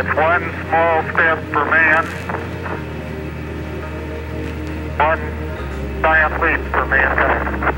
It's 0.00 0.16
one 0.16 0.40
small 0.64 1.02
step 1.12 1.38
for 1.52 1.64
man, 1.66 2.06
one 4.96 5.20
giant 6.00 6.40
leap 6.40 6.60
for 6.72 6.86
mankind. 6.86 7.74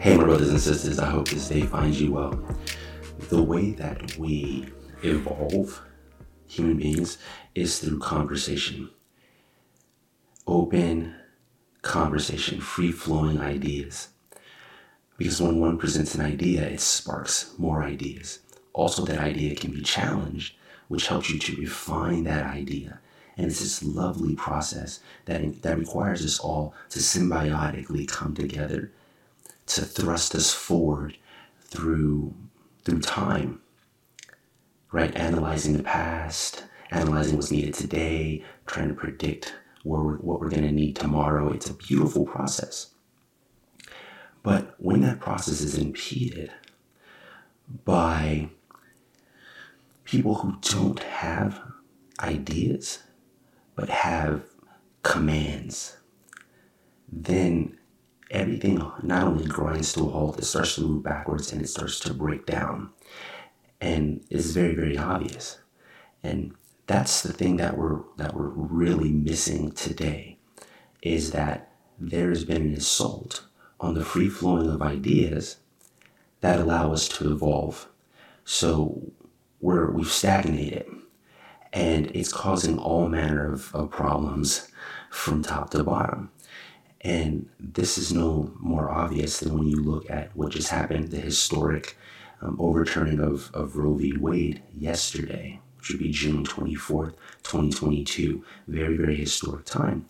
Hey, 0.00 0.16
my 0.16 0.24
brothers 0.24 0.48
and 0.48 0.60
sisters, 0.60 0.98
I 0.98 1.06
hope 1.06 1.28
this 1.28 1.48
day 1.48 1.60
finds 1.60 2.00
you 2.00 2.14
well. 2.14 2.44
The 3.28 3.40
way 3.40 3.70
that 3.74 4.18
we 4.18 4.66
evolve 5.04 5.80
human 6.48 6.78
beings 6.78 7.18
is 7.54 7.78
through 7.78 8.00
conversation. 8.00 8.90
Open 10.48 11.14
conversation, 11.82 12.60
free 12.60 12.90
flowing 12.90 13.38
ideas. 13.38 14.08
Because 15.20 15.42
when 15.42 15.60
one 15.60 15.76
presents 15.76 16.14
an 16.14 16.22
idea, 16.22 16.62
it 16.62 16.80
sparks 16.80 17.52
more 17.58 17.82
ideas. 17.82 18.38
Also, 18.72 19.04
that 19.04 19.18
idea 19.18 19.54
can 19.54 19.70
be 19.70 19.82
challenged, 19.82 20.54
which 20.88 21.08
helps 21.08 21.28
you 21.28 21.38
to 21.38 21.60
refine 21.60 22.24
that 22.24 22.46
idea. 22.46 23.00
And 23.36 23.48
it's 23.48 23.60
this 23.60 23.82
lovely 23.82 24.34
process 24.34 25.00
that, 25.26 25.60
that 25.60 25.78
requires 25.78 26.24
us 26.24 26.40
all 26.40 26.72
to 26.88 27.00
symbiotically 27.00 28.08
come 28.08 28.32
together 28.32 28.92
to 29.66 29.82
thrust 29.82 30.34
us 30.34 30.54
forward 30.54 31.18
through 31.60 32.32
through 32.84 33.02
time. 33.02 33.60
Right? 34.90 35.14
Analyzing 35.14 35.76
the 35.76 35.82
past, 35.82 36.64
analyzing 36.90 37.36
what's 37.36 37.50
needed 37.50 37.74
today, 37.74 38.42
trying 38.64 38.88
to 38.88 38.94
predict 38.94 39.54
where 39.82 40.00
what 40.00 40.40
we're 40.40 40.48
going 40.48 40.62
to 40.62 40.72
need 40.72 40.96
tomorrow. 40.96 41.52
It's 41.52 41.68
a 41.68 41.74
beautiful 41.74 42.24
process. 42.24 42.89
But 44.42 44.74
when 44.78 45.02
that 45.02 45.20
process 45.20 45.60
is 45.60 45.76
impeded 45.76 46.50
by 47.84 48.48
people 50.04 50.36
who 50.36 50.56
don't 50.60 51.02
have 51.02 51.60
ideas 52.20 53.00
but 53.74 53.88
have 53.88 54.42
commands, 55.02 55.96
then 57.10 57.78
everything 58.30 58.78
not 59.02 59.26
only 59.26 59.46
grinds 59.46 59.92
to 59.92 60.06
a 60.06 60.10
halt, 60.10 60.38
it 60.38 60.44
starts 60.44 60.74
to 60.76 60.82
move 60.82 61.02
backwards 61.02 61.52
and 61.52 61.60
it 61.60 61.68
starts 61.68 62.00
to 62.00 62.14
break 62.14 62.46
down. 62.46 62.90
And 63.80 64.24
it's 64.30 64.50
very, 64.50 64.74
very 64.74 64.96
obvious. 64.96 65.58
And 66.22 66.54
that's 66.86 67.22
the 67.22 67.32
thing 67.32 67.56
that 67.56 67.78
we're 67.78 68.00
that 68.16 68.34
we're 68.34 68.48
really 68.48 69.10
missing 69.10 69.72
today 69.72 70.38
is 71.02 71.30
that 71.30 71.72
there's 71.98 72.44
been 72.44 72.62
an 72.62 72.74
assault 72.74 73.44
on 73.80 73.94
the 73.94 74.04
free 74.04 74.28
flowing 74.28 74.68
of 74.68 74.82
ideas 74.82 75.56
that 76.40 76.60
allow 76.60 76.92
us 76.92 77.08
to 77.08 77.32
evolve. 77.32 77.88
So 78.44 79.12
we're 79.60 79.90
we've 79.90 80.10
stagnated 80.10 80.86
and 81.72 82.10
it's 82.14 82.32
causing 82.32 82.78
all 82.78 83.08
manner 83.08 83.52
of, 83.52 83.74
of 83.74 83.90
problems 83.90 84.68
from 85.10 85.42
top 85.42 85.70
to 85.70 85.84
bottom. 85.84 86.30
And 87.02 87.48
this 87.58 87.96
is 87.96 88.12
no 88.12 88.52
more 88.58 88.90
obvious 88.90 89.40
than 89.40 89.56
when 89.56 89.68
you 89.68 89.76
look 89.76 90.10
at 90.10 90.34
what 90.36 90.52
just 90.52 90.68
happened, 90.68 91.10
the 91.10 91.18
historic 91.18 91.96
um, 92.42 92.56
overturning 92.58 93.20
of, 93.20 93.50
of 93.54 93.76
Roe 93.76 93.94
v. 93.94 94.16
Wade 94.18 94.62
yesterday, 94.76 95.60
which 95.78 95.90
would 95.90 95.98
be 95.98 96.10
June 96.10 96.44
24th, 96.44 97.14
2022. 97.42 98.44
Very, 98.68 98.96
very 98.96 99.16
historic 99.16 99.64
time. 99.64 100.06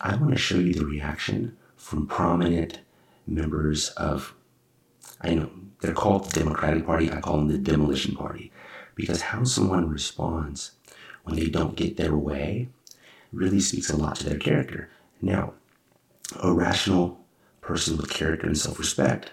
I 0.00 0.16
want 0.16 0.30
to 0.30 0.38
show 0.38 0.56
you 0.56 0.72
the 0.72 0.86
reaction 0.86 1.56
from 1.90 2.06
prominent 2.06 2.78
members 3.26 3.88
of, 3.90 4.32
I 5.20 5.34
know 5.34 5.50
they're 5.80 5.92
called 5.92 6.24
the 6.24 6.38
Democratic 6.38 6.86
Party, 6.86 7.10
I 7.10 7.20
call 7.20 7.38
them 7.38 7.48
the 7.48 7.58
Demolition 7.58 8.14
Party, 8.14 8.52
because 8.94 9.22
how 9.22 9.42
someone 9.42 9.90
responds 9.90 10.70
when 11.24 11.34
they 11.34 11.48
don't 11.48 11.74
get 11.74 11.96
their 11.96 12.16
way 12.16 12.68
really 13.32 13.58
speaks 13.58 13.90
a 13.90 13.96
lot 13.96 14.14
to 14.16 14.28
their 14.28 14.38
character. 14.38 14.88
Now, 15.20 15.54
a 16.40 16.52
rational 16.52 17.24
person 17.60 17.96
with 17.96 18.08
character 18.08 18.46
and 18.46 18.56
self-respect, 18.56 19.32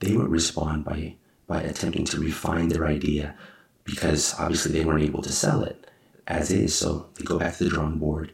they 0.00 0.16
would 0.16 0.28
respond 0.28 0.84
by 0.84 1.14
by 1.46 1.62
attempting 1.62 2.04
to 2.06 2.18
refine 2.18 2.66
their 2.66 2.86
idea 2.86 3.36
because 3.84 4.34
obviously 4.40 4.72
they 4.72 4.84
weren't 4.84 5.04
able 5.04 5.22
to 5.22 5.30
sell 5.30 5.62
it 5.62 5.88
as 6.26 6.50
is. 6.50 6.74
So 6.74 7.10
they 7.14 7.22
go 7.24 7.38
back 7.38 7.56
to 7.56 7.64
the 7.64 7.70
drawing 7.70 7.98
board, 7.98 8.32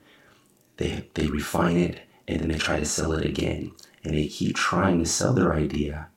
they 0.79 1.07
they 1.13 1.27
refine 1.27 1.77
it, 1.77 2.01
and 2.29 2.41
then 2.41 2.49
they 2.49 2.59
try 2.59 2.79
to 2.79 2.87
sell 2.87 3.13
it 3.13 3.25
again. 3.25 3.73
And 4.05 4.15
they 4.15 4.27
keep 4.27 4.57
trying 4.57 4.99
to 4.99 5.07
sell 5.09 5.33
their 5.33 5.55
idea 5.55 6.09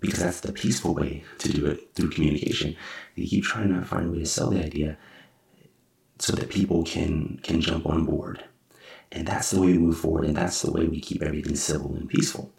because 0.00 0.20
that's 0.20 0.40
the 0.40 0.52
peaceful 0.52 0.94
way 0.94 1.24
to 1.38 1.52
do 1.52 1.66
it 1.66 1.94
through 1.94 2.10
communication. 2.10 2.76
They 3.16 3.24
keep 3.24 3.44
trying 3.44 3.68
to 3.68 3.84
find 3.84 4.08
a 4.08 4.12
way 4.12 4.20
to 4.20 4.26
sell 4.26 4.50
the 4.50 4.64
idea 4.64 4.96
so 6.18 6.34
that 6.36 6.50
people 6.50 6.84
can 6.84 7.40
can 7.42 7.60
jump 7.60 7.86
on 7.86 8.04
board. 8.04 8.44
And 9.10 9.26
that's 9.26 9.50
the 9.50 9.60
way 9.60 9.68
we 9.68 9.78
move 9.78 9.98
forward, 9.98 10.26
and 10.26 10.36
that's 10.36 10.62
the 10.62 10.70
way 10.70 10.86
we 10.86 11.00
keep 11.00 11.22
everything 11.22 11.56
civil 11.56 11.94
and 11.94 12.08
peaceful. 12.08 12.52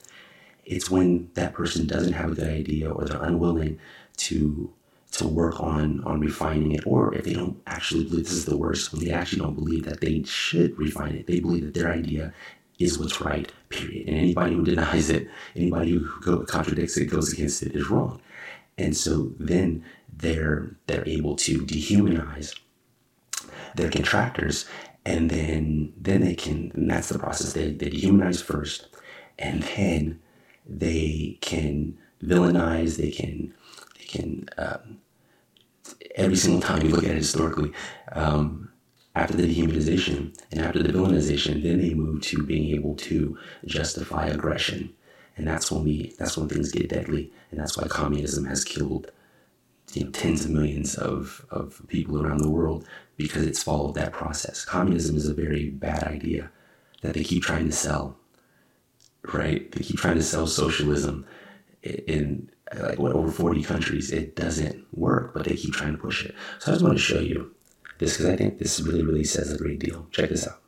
It's 0.66 0.90
when 0.90 1.30
that 1.36 1.54
person 1.54 1.88
doesn't 1.88 2.14
have 2.14 2.32
a 2.32 2.36
good 2.36 2.50
idea 2.50 2.92
or 2.92 3.06
they're 3.06 3.24
unwilling 3.24 3.80
to 4.18 4.74
to 5.12 5.28
work 5.28 5.60
on 5.60 6.04
on 6.04 6.20
refining 6.20 6.72
it, 6.74 6.84
or 6.86 7.14
if 7.16 7.24
they 7.24 7.34
don't 7.34 7.62
actually 7.68 8.04
believe 8.04 8.26
this 8.26 8.34
is 8.34 8.46
the 8.46 8.58
worst, 8.58 8.92
when 8.92 9.04
they 9.04 9.12
actually 9.12 9.40
don't 9.40 9.56
believe 9.56 9.86
that 9.86 10.02
they 10.02 10.24
should 10.24 10.78
refine 10.78 11.16
it, 11.16 11.28
they 11.28 11.40
believe 11.40 11.66
that 11.66 11.74
their 11.74 11.92
idea 11.92 12.34
is 12.80 12.98
what's 12.98 13.22
right, 13.22 13.52
period. 13.70 14.08
And 14.08 14.18
anybody 14.18 14.56
who 14.56 14.64
denies 14.64 15.10
it, 15.10 15.28
anybody 15.56 15.92
who 15.92 16.46
contradicts 16.46 16.98
it, 16.98 17.06
goes 17.06 17.34
against 17.34 17.62
it, 17.62 17.76
is 17.76 17.90
wrong. 17.90 18.22
And 18.78 18.96
so 18.96 19.34
then 19.38 19.84
they're 20.12 20.76
they're 20.88 21.08
able 21.08 21.36
to 21.36 21.60
dehumanize 21.60 22.58
their 23.76 23.90
contractors 23.90 24.66
and 25.06 25.30
then 25.30 25.94
then 25.98 26.22
they 26.22 26.36
can 26.36 26.72
and 26.76 26.90
that's 26.90 27.10
the 27.10 27.20
process 27.20 27.54
they, 27.54 27.72
they 27.72 27.90
dehumanize 27.90 28.44
first 28.44 28.88
and 29.38 29.64
then 29.64 30.20
they 30.66 31.38
can 31.42 31.98
villainize 32.24 32.98
they 32.98 33.12
can 33.12 33.54
they 33.98 34.06
can 34.06 34.50
um, 34.58 35.00
every 36.16 36.36
single 36.36 36.62
time 36.62 36.82
you 36.82 36.90
look 36.90 37.04
at 37.04 37.12
it 37.12 37.18
historically 37.18 37.72
um, 38.12 38.70
after 39.16 39.36
the 39.36 39.44
dehumanization 39.44 40.38
and 40.52 40.62
after 40.62 40.82
the 40.82 40.94
villainization 40.94 41.62
then 41.64 41.80
they 41.80 41.94
move 41.94 42.22
to 42.22 42.44
being 42.44 42.74
able 42.76 42.96
to 42.96 43.38
justify 43.66 44.28
aggression 44.28 44.94
and 45.38 45.48
that's 45.48 45.72
when 45.72 45.84
we 45.84 46.14
that's 46.20 46.38
when 46.38 46.48
things 46.48 46.72
get 46.72 46.90
deadly 46.90 47.32
and 47.52 47.60
that's 47.60 47.78
why 47.78 47.88
communism 47.88 48.46
has 48.46 48.64
killed 48.64 49.12
you 49.94 50.06
know, 50.06 50.12
tens 50.12 50.46
of 50.46 50.52
millions 50.52 50.96
of, 50.96 51.46
of 51.50 51.82
people 51.88 52.22
around 52.22 52.40
the 52.40 52.50
world 52.50 52.86
because 53.18 53.46
it's 53.46 53.64
followed 53.64 53.96
that 53.96 54.14
process. 54.14 54.64
Communism 54.64 55.16
is 55.16 55.28
a 55.28 55.34
very 55.34 55.70
bad 55.70 56.04
idea 56.04 56.52
that 57.02 57.14
they 57.14 57.24
keep 57.24 57.44
trying 57.44 57.66
to 57.66 57.72
sell, 57.72 58.18
right? 59.34 59.72
They 59.72 59.84
keep 59.84 59.98
trying 59.98 60.16
to 60.16 60.24
sell 60.24 60.48
socialism 60.48 61.26
in 61.84 62.50
like 62.78 63.00
what 63.00 63.14
over 63.14 63.32
40 63.32 63.64
countries. 63.64 64.12
It 64.12 64.36
doesn't 64.36 64.86
work, 64.94 65.34
but 65.34 65.46
they 65.46 65.56
keep 65.56 65.74
trying 65.74 65.94
to 65.94 65.98
push 65.98 66.26
it. 66.26 66.36
So 66.60 66.72
I 66.72 66.76
just 66.76 66.84
want 66.84 66.98
to 66.98 67.04
show 67.04 67.20
you 67.20 67.54
this 68.00 68.18
because 68.18 68.34
I 68.34 68.36
think 68.36 68.58
this 68.58 68.80
really, 68.82 69.04
really 69.04 69.24
says 69.24 69.52
a 69.52 69.58
great 69.58 69.80
deal. 69.80 70.08
Check 70.12 70.30
this 70.30 70.48
out. 70.48 70.62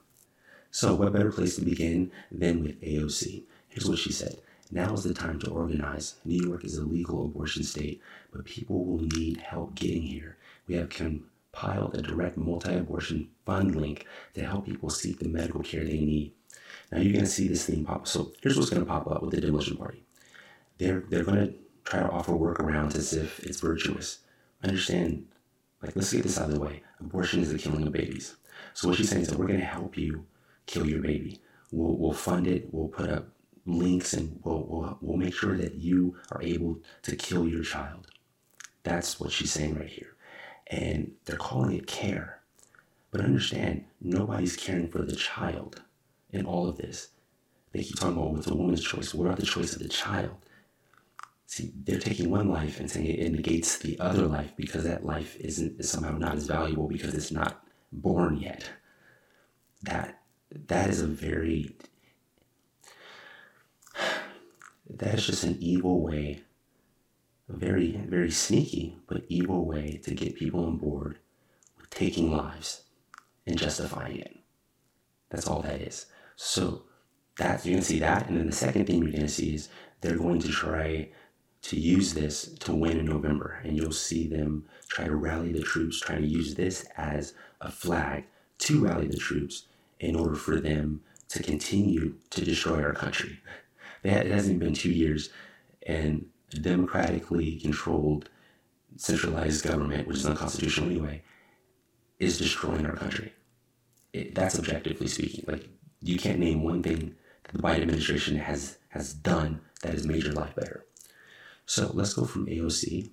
So, 0.70 0.96
what 0.96 1.12
better 1.12 1.32
place 1.32 1.56
to 1.56 1.66
begin 1.66 2.12
than 2.32 2.64
with 2.64 2.80
AOC? 2.82 3.44
Here's 3.70 3.90
what 3.90 3.98
she 3.98 4.12
said. 4.12 4.38
Now 4.72 4.94
is 4.94 5.04
the 5.04 5.14
time 5.14 5.40
to 5.40 5.52
organize. 5.52 6.16
New 6.24 6.48
York 6.48 6.64
is 6.64 6.78
a 6.78 6.86
legal 6.86 7.26
abortion 7.26 7.64
state, 7.64 8.02
but 8.32 8.46
people 8.46 8.86
will 8.86 9.02
need 9.02 9.38
help 9.38 9.76
getting 9.76 10.04
here. 10.04 10.38
We 10.68 10.76
have 10.76 10.90
compiled 10.90 11.96
a 11.96 12.02
direct 12.02 12.38
multi 12.38 12.76
abortion 12.76 13.30
fund 13.46 13.76
link 13.76 14.06
to 14.34 14.46
help 14.46 14.66
people 14.66 14.90
seek 14.90 15.20
the 15.20 15.28
medical 15.28 15.62
care 15.62 15.84
they 15.84 16.00
need. 16.00 16.32
Now 16.92 17.00
you're 17.00 17.14
going 17.14 17.26
to 17.26 17.32
see 17.32 17.48
this 17.48 17.66
thing 17.66 17.84
pop 17.84 17.96
up. 17.98 18.08
So 18.08 18.32
here's 18.42 18.58
what's 18.58 18.70
going 18.70 18.84
to 18.84 18.90
pop 18.90 19.08
up 19.08 19.22
with 19.22 19.32
the 19.32 19.42
demolition 19.42 19.76
party. 19.76 20.04
They're, 20.78 21.04
they're 21.10 21.26
going 21.26 21.48
to 21.48 21.54
try 21.84 22.00
to 22.00 22.10
offer 22.10 22.32
workarounds 22.32 22.96
as 22.96 23.14
if 23.14 23.40
it's 23.42 23.60
virtuous. 23.60 24.20
Understand, 24.64 25.26
like, 25.82 25.96
let's 25.96 26.14
get 26.14 26.24
this 26.24 26.40
out 26.40 26.50
of 26.50 26.56
the 26.56 26.60
way. 26.60 26.84
Abortion 27.00 27.42
is 27.42 27.52
the 27.52 27.58
killing 27.58 27.86
of 27.88 27.94
babies. 27.94 28.36
So 28.74 28.88
what 28.88 28.98
she's 28.98 29.10
saying 29.10 29.24
is 29.24 29.28
that 29.30 29.40
we're 29.40 29.48
going 29.48 29.60
to 29.60 29.66
help 29.66 29.98
you 29.98 30.26
kill 30.66 30.88
your 30.88 31.02
baby. 31.02 31.42
We'll, 31.72 31.98
we'll 31.98 32.14
fund 32.14 32.48
it. 32.48 32.68
We'll 32.72 32.88
put 32.88 33.10
up 33.10 33.28
links 33.66 34.14
and 34.14 34.40
we'll, 34.44 34.66
we'll, 34.68 34.98
we'll 35.02 35.18
make 35.18 35.34
sure 35.34 35.58
that 35.58 35.76
you 35.76 36.18
are 36.32 36.42
able 36.42 36.80
to 37.04 37.16
kill 37.16 37.48
your 37.48 37.64
child. 37.64 38.08
That's 38.84 39.20
what 39.20 39.32
she's 39.32 39.52
saying 39.52 39.76
right 39.76 39.90
here. 39.90 40.16
And 40.68 41.12
they're 41.26 41.38
calling 41.38 41.76
it 41.76 41.88
care. 41.88 42.40
But 43.12 43.22
understand, 43.22 43.86
nobody's 44.00 44.56
caring 44.56 44.88
for 44.88 45.02
the 45.02 45.16
child 45.16 45.82
in 46.32 46.46
all 46.46 46.68
of 46.68 46.78
this. 46.78 47.10
They 47.74 47.84
keep 47.84 47.98
talking 47.98 48.18
about 48.18 48.32
what's 48.32 48.48
a 48.48 48.56
woman's 48.56 48.84
choice. 48.84 49.14
What 49.14 49.26
about 49.26 49.40
the 49.40 49.46
choice 49.46 49.74
of 49.74 49.80
the 49.80 49.90
child? 49.90 50.36
See, 51.52 51.74
they're 51.84 52.00
taking 52.00 52.30
one 52.30 52.48
life 52.48 52.80
and 52.80 52.90
saying 52.90 53.08
it 53.08 53.30
negates 53.30 53.78
the 53.78 54.00
other 54.00 54.26
life 54.26 54.54
because 54.56 54.86
that 54.86 55.06
life 55.06 55.36
isn't 55.38 55.82
is 55.82 55.90
somehow 55.90 56.18
not 56.18 56.38
as 56.38 56.48
valuable 56.48 56.88
because 56.88 57.14
it's 57.14 57.30
not 57.30 57.62
born 57.92 58.38
yet. 58.38 58.70
That 59.84 60.22
that 60.68 60.90
is 60.90 61.02
a 61.02 61.08
very 61.08 61.76
that's 64.90 65.26
just 65.26 65.44
an 65.44 65.58
evil 65.60 66.02
way 66.02 66.44
a 67.50 67.58
very, 67.58 68.02
very 68.08 68.32
sneaky 68.32 68.98
but 69.10 69.26
evil 69.28 69.66
way 69.66 70.00
to 70.06 70.16
get 70.16 70.36
people 70.36 70.64
on 70.66 70.78
board 70.78 71.20
with 71.78 71.90
taking 71.90 72.32
lives 72.32 72.84
and 73.46 73.58
justifying 73.58 74.20
it. 74.20 74.38
That's 75.30 75.50
all 75.50 75.62
that 75.64 75.82
is. 75.82 76.06
So 76.38 76.84
that 77.36 77.66
you're 77.66 77.74
gonna 77.74 77.84
see 77.84 78.00
that, 78.00 78.30
and 78.30 78.38
then 78.38 78.46
the 78.46 78.56
second 78.56 78.86
thing 78.86 79.04
you're 79.04 79.12
gonna 79.12 79.28
see 79.28 79.54
is 79.56 79.68
they're 80.00 80.18
going 80.18 80.40
to 80.40 80.48
try 80.48 81.10
to 81.64 81.80
use 81.80 82.14
this 82.14 82.54
to 82.60 82.74
win 82.74 82.98
in 82.98 83.06
November, 83.06 83.60
and 83.64 83.78
you'll 83.78 83.92
see 83.92 84.28
them 84.28 84.66
try 84.88 85.06
to 85.06 85.16
rally 85.16 85.52
the 85.52 85.62
troops, 85.62 86.00
try 86.00 86.16
to 86.16 86.26
use 86.26 86.56
this 86.56 86.86
as 86.98 87.34
a 87.62 87.72
flag 87.72 88.26
to 88.60 88.84
rally 88.84 89.08
the 89.08 89.18
troops 89.18 89.66
in 90.00 90.16
order 90.16 90.36
for 90.36 90.60
them 90.60 91.02
to 91.30 91.42
continue 91.42 92.16
to 92.30 92.44
destroy 92.44 92.82
our 92.84 92.94
country. 92.94 93.40
It 94.04 94.28
hasn't 94.28 94.60
been 94.60 94.74
two 94.74 94.92
years, 94.92 95.30
and 95.86 96.26
a 96.54 96.58
democratically 96.58 97.58
controlled, 97.60 98.30
centralized 98.98 99.64
government, 99.64 100.08
which 100.08 100.18
is 100.18 100.26
unconstitutional 100.26 100.90
anyway, 100.90 101.22
is 102.20 102.38
destroying 102.38 102.86
our 102.86 102.96
country. 102.96 103.34
It, 104.14 104.36
that's 104.36 104.60
objectively 104.60 105.08
speaking. 105.08 105.46
Like 105.48 105.70
you 106.02 106.18
can't 106.18 106.40
name 106.40 106.64
one 106.64 106.84
thing 106.84 107.16
that 107.44 107.54
the 107.54 107.62
Biden 107.62 107.84
administration 107.84 108.38
has 108.38 108.78
has 108.90 109.14
done 109.14 109.62
that 109.82 109.94
has 109.94 110.06
made 110.06 110.24
your 110.24 110.34
life 110.34 110.54
better. 110.56 110.86
So 111.72 111.90
let's 111.94 112.14
go 112.14 112.26
from 112.26 112.48
AOC 112.48 113.12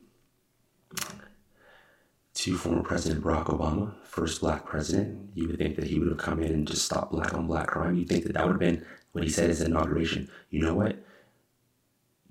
to 2.34 2.56
former 2.56 2.82
President 2.82 3.22
Barack 3.22 3.44
Obama, 3.44 3.94
first 4.02 4.40
black 4.40 4.66
president. 4.66 5.30
You 5.34 5.46
would 5.46 5.58
think 5.58 5.76
that 5.76 5.84
he 5.84 6.00
would 6.00 6.08
have 6.08 6.18
come 6.18 6.42
in 6.42 6.52
and 6.52 6.66
just 6.66 6.84
stopped 6.84 7.12
black 7.12 7.32
on 7.34 7.46
black 7.46 7.68
crime. 7.68 7.94
You 7.94 8.04
think 8.04 8.24
that 8.24 8.32
that 8.32 8.44
would 8.44 8.54
have 8.54 8.58
been 8.58 8.84
what 9.12 9.22
he 9.22 9.30
said 9.30 9.48
his 9.48 9.60
inauguration. 9.60 10.28
You 10.50 10.62
know 10.62 10.74
what? 10.74 10.96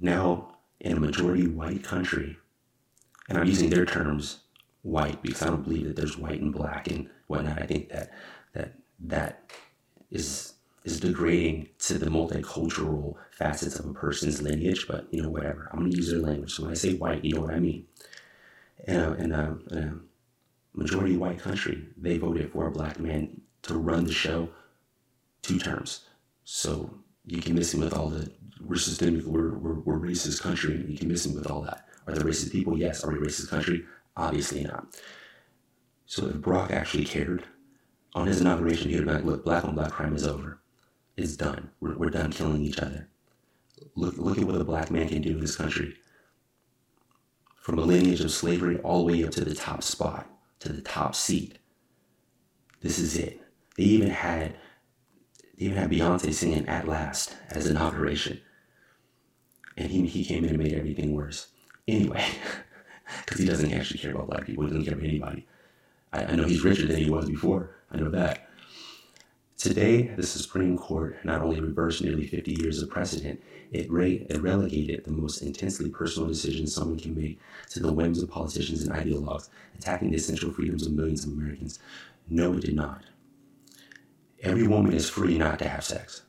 Now, 0.01 0.57
in 0.81 0.97
a 0.97 0.99
majority 0.99 1.47
white 1.47 1.85
country, 1.85 2.35
and 3.29 3.37
I'm 3.37 3.47
using 3.47 3.69
their 3.69 3.85
terms, 3.85 4.39
white, 4.81 5.21
because 5.21 5.41
I 5.43 5.47
don't 5.47 5.63
believe 5.63 5.87
that 5.87 5.95
there's 5.95 6.17
white 6.17 6.41
and 6.41 6.51
black 6.51 6.91
and 6.91 7.09
whatnot. 7.27 7.61
I 7.61 7.65
think 7.65 7.87
that 7.87 8.11
that 8.51 8.73
that 8.99 9.49
is 10.11 10.55
is 10.87 11.01
degrading 11.01 11.67
to 11.79 11.97
the 11.97 12.05
multicultural 12.05 13.15
facets 13.31 13.77
of 13.77 13.85
a 13.85 13.93
person's 13.93 14.41
lineage, 14.41 14.87
but 14.87 15.05
you 15.11 15.21
know, 15.21 15.29
whatever. 15.29 15.69
I'm 15.71 15.79
gonna 15.79 15.91
use 15.91 16.09
their 16.09 16.21
language. 16.21 16.53
So 16.53 16.63
when 16.63 16.71
I 16.71 16.75
say 16.75 16.93
white, 16.93 17.25
you 17.25 17.33
know 17.33 17.41
what 17.41 17.53
I 17.53 17.59
mean. 17.59 17.85
In 18.87 18.95
a, 18.95 19.13
in 19.15 19.31
a, 19.33 19.57
in 19.71 19.77
a 19.77 19.99
majority 20.73 21.17
white 21.17 21.39
country, 21.39 21.89
they 21.97 22.17
voted 22.17 22.53
for 22.53 22.67
a 22.67 22.71
black 22.71 23.01
man 23.01 23.41
to 23.63 23.77
run 23.77 24.05
the 24.05 24.13
show 24.13 24.47
two 25.41 25.59
terms. 25.59 26.05
So 26.45 26.89
you 27.25 27.41
can 27.41 27.55
miss 27.55 27.73
him 27.73 27.81
with 27.81 27.93
all 27.93 28.07
the 28.07 28.31
we're 28.65 28.77
systemic, 28.77 29.25
we're, 29.25 29.55
we're, 29.55 29.79
we're 29.81 29.99
racist 29.99 30.41
country. 30.41 30.85
You 30.87 30.97
can 30.97 31.09
miss 31.09 31.25
him 31.25 31.35
with 31.35 31.51
all 31.51 31.61
that. 31.63 31.85
Are 32.07 32.13
there 32.13 32.23
racist 32.23 32.53
people? 32.53 32.77
Yes. 32.77 33.03
Are 33.03 33.11
we 33.11 33.17
racist 33.17 33.49
country? 33.49 33.83
Obviously 34.15 34.63
not. 34.63 34.87
So 36.05 36.27
if 36.27 36.35
Barack 36.35 36.71
actually 36.71 37.03
cared, 37.03 37.43
on 38.15 38.25
his 38.25 38.41
inauguration, 38.41 38.89
he 38.89 38.95
would 38.95 39.07
have 39.07 39.17
been 39.17 39.25
like, 39.27 39.35
look, 39.35 39.45
black 39.45 39.65
on 39.65 39.75
black 39.75 39.91
crime 39.91 40.15
is 40.15 40.25
over. 40.25 40.59
It's 41.17 41.35
done. 41.35 41.71
We're, 41.81 41.97
we're 41.97 42.09
done 42.11 42.31
killing 42.31 42.61
each 42.61 42.79
other. 42.79 43.07
Look, 43.95 44.17
look 44.17 44.37
at 44.37 44.43
what 44.45 44.61
a 44.61 44.63
black 44.63 44.91
man 44.91 45.09
can 45.09 45.21
do 45.21 45.31
in 45.31 45.39
this 45.39 45.55
country. 45.55 45.95
From 47.55 47.79
a 47.79 47.81
lineage 47.81 48.21
of 48.21 48.31
slavery 48.31 48.77
all 48.79 49.05
the 49.05 49.13
way 49.13 49.23
up 49.25 49.31
to 49.31 49.43
the 49.43 49.55
top 49.55 49.83
spot, 49.83 50.29
to 50.59 50.71
the 50.71 50.81
top 50.81 51.15
seat. 51.15 51.57
This 52.81 52.99
is 52.99 53.17
it. 53.17 53.41
They 53.75 53.83
even 53.83 54.09
had 54.09 54.55
they 55.57 55.65
even 55.65 55.77
had 55.77 55.89
Beyonce 55.89 56.33
singing 56.33 56.67
At 56.67 56.87
Last 56.87 57.35
as 57.49 57.67
inauguration. 57.67 58.39
And 59.75 59.89
he, 59.89 60.05
he 60.05 60.23
came 60.23 60.43
in 60.43 60.51
and 60.51 60.59
made 60.59 60.73
everything 60.73 61.13
worse. 61.13 61.47
Anyway, 61.87 62.23
because 63.25 63.39
he 63.39 63.47
doesn't 63.47 63.73
actually 63.73 63.99
care 63.99 64.11
about 64.11 64.27
black 64.27 64.45
people, 64.45 64.63
he 64.65 64.69
doesn't 64.69 64.85
care 64.85 64.93
about 64.93 65.07
anybody. 65.07 65.47
I, 66.13 66.25
I 66.25 66.35
know 66.35 66.45
he's 66.45 66.63
richer 66.63 66.85
than 66.85 66.97
he 66.97 67.09
was 67.09 67.27
before. 67.27 67.75
I 67.91 67.97
know 67.97 68.09
that. 68.11 68.46
Today, 69.57 70.13
the 70.15 70.21
Supreme 70.21 70.77
Court 70.77 71.17
not 71.25 71.41
only 71.41 71.59
reversed 71.59 72.03
nearly 72.03 72.27
50 72.27 72.61
years 72.61 72.79
of 72.83 72.91
precedent, 72.91 73.41
it, 73.71 73.91
re- 73.91 74.23
it, 74.29 74.39
relegated 74.39 75.03
the 75.03 75.11
most 75.11 75.41
intensely 75.41 75.89
personal 75.89 76.29
decisions 76.29 76.75
someone 76.75 76.99
can 76.99 77.15
make 77.15 77.39
to 77.71 77.79
the 77.79 77.91
whims 77.91 78.21
of 78.21 78.29
politicians 78.29 78.83
and 78.83 78.95
ideologues, 78.95 79.49
attacking 79.75 80.11
the 80.11 80.17
essential 80.17 80.51
freedoms 80.51 80.85
of 80.85 80.93
millions 80.93 81.25
of 81.25 81.33
Americans. 81.33 81.79
No, 82.29 82.53
it 82.53 82.61
did 82.61 82.75
not. 82.75 83.03
Every 84.43 84.67
woman 84.67 84.93
is 84.93 85.09
free 85.09 85.39
not 85.39 85.57
to 85.59 85.67
have 85.67 85.83
sex. 85.83 86.21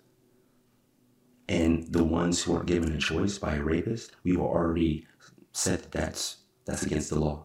And 1.50 1.92
the 1.92 2.04
ones 2.04 2.42
who 2.42 2.54
aren't 2.54 2.66
given 2.66 2.92
a 2.92 2.98
choice 2.98 3.36
by 3.36 3.56
a 3.56 3.62
rapist, 3.62 4.12
we've 4.24 4.40
already 4.40 5.06
said 5.52 5.80
that 5.80 5.92
that's, 5.92 6.38
that's 6.64 6.82
against 6.82 7.10
the 7.10 7.20
law. 7.20 7.44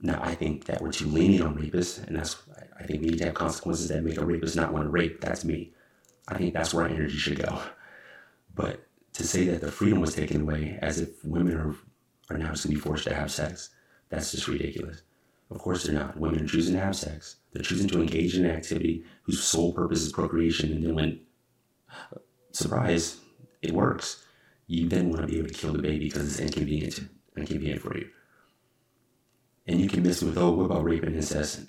Now, 0.00 0.20
I 0.22 0.34
think 0.34 0.64
that 0.64 0.80
we're 0.80 0.92
too 0.92 1.06
lenient 1.06 1.44
on 1.44 1.58
rapists, 1.58 2.02
and 2.06 2.16
that's 2.16 2.45
I 2.78 2.84
think 2.84 3.02
we 3.02 3.08
need 3.08 3.18
to 3.18 3.26
have 3.26 3.34
consequences 3.34 3.88
that 3.88 4.04
make 4.04 4.18
a 4.18 4.24
rapist 4.24 4.56
not 4.56 4.72
want 4.72 4.84
to 4.84 4.90
rape. 4.90 5.20
That's 5.20 5.44
me. 5.44 5.72
I 6.28 6.36
think 6.36 6.54
that's 6.54 6.74
where 6.74 6.84
our 6.84 6.90
energy 6.90 7.16
should 7.16 7.38
go. 7.38 7.60
But 8.54 8.86
to 9.14 9.26
say 9.26 9.44
that 9.46 9.60
the 9.60 9.72
freedom 9.72 10.00
was 10.00 10.14
taken 10.14 10.42
away 10.42 10.78
as 10.82 11.00
if 11.00 11.24
women 11.24 11.54
are, 11.54 11.74
are 12.30 12.38
now 12.38 12.50
just 12.50 12.64
going 12.64 12.76
to 12.76 12.80
be 12.82 12.88
forced 12.88 13.04
to 13.04 13.14
have 13.14 13.30
sex, 13.30 13.70
that's 14.08 14.32
just 14.32 14.48
ridiculous. 14.48 15.02
Of 15.50 15.58
course 15.58 15.84
they're 15.84 15.94
not. 15.94 16.18
Women 16.18 16.42
are 16.42 16.46
choosing 16.46 16.74
to 16.74 16.80
have 16.80 16.96
sex. 16.96 17.36
They're 17.52 17.62
choosing 17.62 17.88
to 17.88 18.00
engage 18.00 18.36
in 18.36 18.44
an 18.44 18.50
activity 18.50 19.04
whose 19.22 19.42
sole 19.42 19.72
purpose 19.72 20.02
is 20.02 20.12
procreation. 20.12 20.72
And 20.72 20.84
then 20.84 20.94
when, 20.94 21.20
surprise, 22.52 23.18
it 23.62 23.72
works, 23.72 24.24
you 24.66 24.88
then 24.88 25.10
want 25.10 25.22
to 25.22 25.28
be 25.28 25.38
able 25.38 25.48
to 25.48 25.54
kill 25.54 25.72
the 25.72 25.78
baby 25.78 26.06
because 26.06 26.26
it's 26.26 26.40
inconvenient, 26.40 27.00
inconvenient 27.36 27.80
for 27.80 27.96
you. 27.96 28.08
And 29.68 29.80
you 29.80 29.88
can 29.88 30.02
miss 30.02 30.22
with, 30.22 30.38
oh, 30.38 30.50
what 30.52 30.64
about 30.64 30.84
rape 30.84 31.04
and 31.04 31.14
incest? 31.14 31.66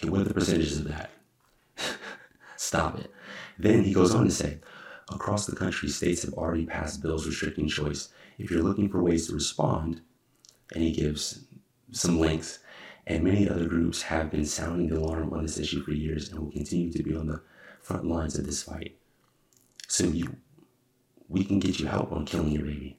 Okay, 0.00 0.08
what 0.08 0.22
are 0.22 0.24
the 0.24 0.32
percentages 0.32 0.78
of 0.78 0.88
that? 0.88 1.10
Stop 2.56 2.98
it. 2.98 3.12
Then 3.58 3.84
he 3.84 3.92
goes 3.92 4.14
on 4.14 4.24
to 4.24 4.30
say, 4.30 4.58
across 5.12 5.44
the 5.44 5.54
country, 5.54 5.90
states 5.90 6.22
have 6.22 6.32
already 6.32 6.64
passed 6.64 7.02
bills 7.02 7.26
restricting 7.26 7.68
choice. 7.68 8.08
If 8.38 8.50
you're 8.50 8.62
looking 8.62 8.88
for 8.88 9.02
ways 9.02 9.26
to 9.26 9.34
respond, 9.34 10.00
and 10.72 10.82
he 10.82 10.92
gives 10.92 11.44
some 11.92 12.18
links, 12.18 12.60
and 13.06 13.22
many 13.22 13.46
other 13.46 13.66
groups 13.66 14.00
have 14.00 14.30
been 14.30 14.46
sounding 14.46 14.88
the 14.88 14.98
alarm 14.98 15.34
on 15.34 15.42
this 15.42 15.58
issue 15.58 15.82
for 15.82 15.90
years 15.90 16.30
and 16.30 16.38
will 16.38 16.50
continue 16.50 16.90
to 16.90 17.02
be 17.02 17.14
on 17.14 17.26
the 17.26 17.42
front 17.82 18.06
lines 18.06 18.38
of 18.38 18.46
this 18.46 18.62
fight. 18.62 18.96
So 19.86 20.04
you, 20.04 20.34
we 21.28 21.44
can 21.44 21.58
get 21.58 21.78
you 21.78 21.88
help 21.88 22.10
on 22.10 22.24
killing 22.24 22.52
your 22.52 22.64
baby 22.64 22.96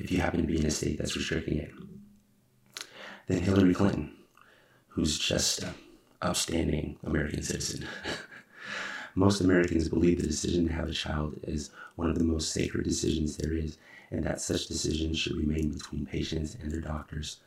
if 0.00 0.12
you 0.12 0.18
happen 0.18 0.42
to 0.42 0.46
be 0.46 0.58
in 0.58 0.66
a 0.66 0.70
state 0.70 0.98
that's 0.98 1.16
restricting 1.16 1.56
it. 1.56 1.70
Then 3.26 3.40
Hillary 3.40 3.72
Clinton, 3.72 4.12
who's 4.88 5.18
just 5.18 5.62
a 5.62 5.74
upstanding 6.24 6.96
American 7.04 7.42
citizen. 7.42 7.86
most 9.14 9.40
Americans 9.40 9.88
believe 9.88 10.20
the 10.20 10.26
decision 10.26 10.66
to 10.66 10.72
have 10.72 10.88
a 10.88 10.92
child 10.92 11.38
is 11.44 11.70
one 11.96 12.10
of 12.10 12.18
the 12.18 12.24
most 12.24 12.52
sacred 12.52 12.84
decisions 12.84 13.36
there 13.36 13.52
is, 13.52 13.78
and 14.10 14.24
that 14.24 14.40
such 14.40 14.66
decisions 14.66 15.18
should 15.18 15.36
remain 15.36 15.70
between 15.70 16.06
patients 16.06 16.56
and 16.60 16.72
their 16.72 16.80
doctors. 16.80 17.38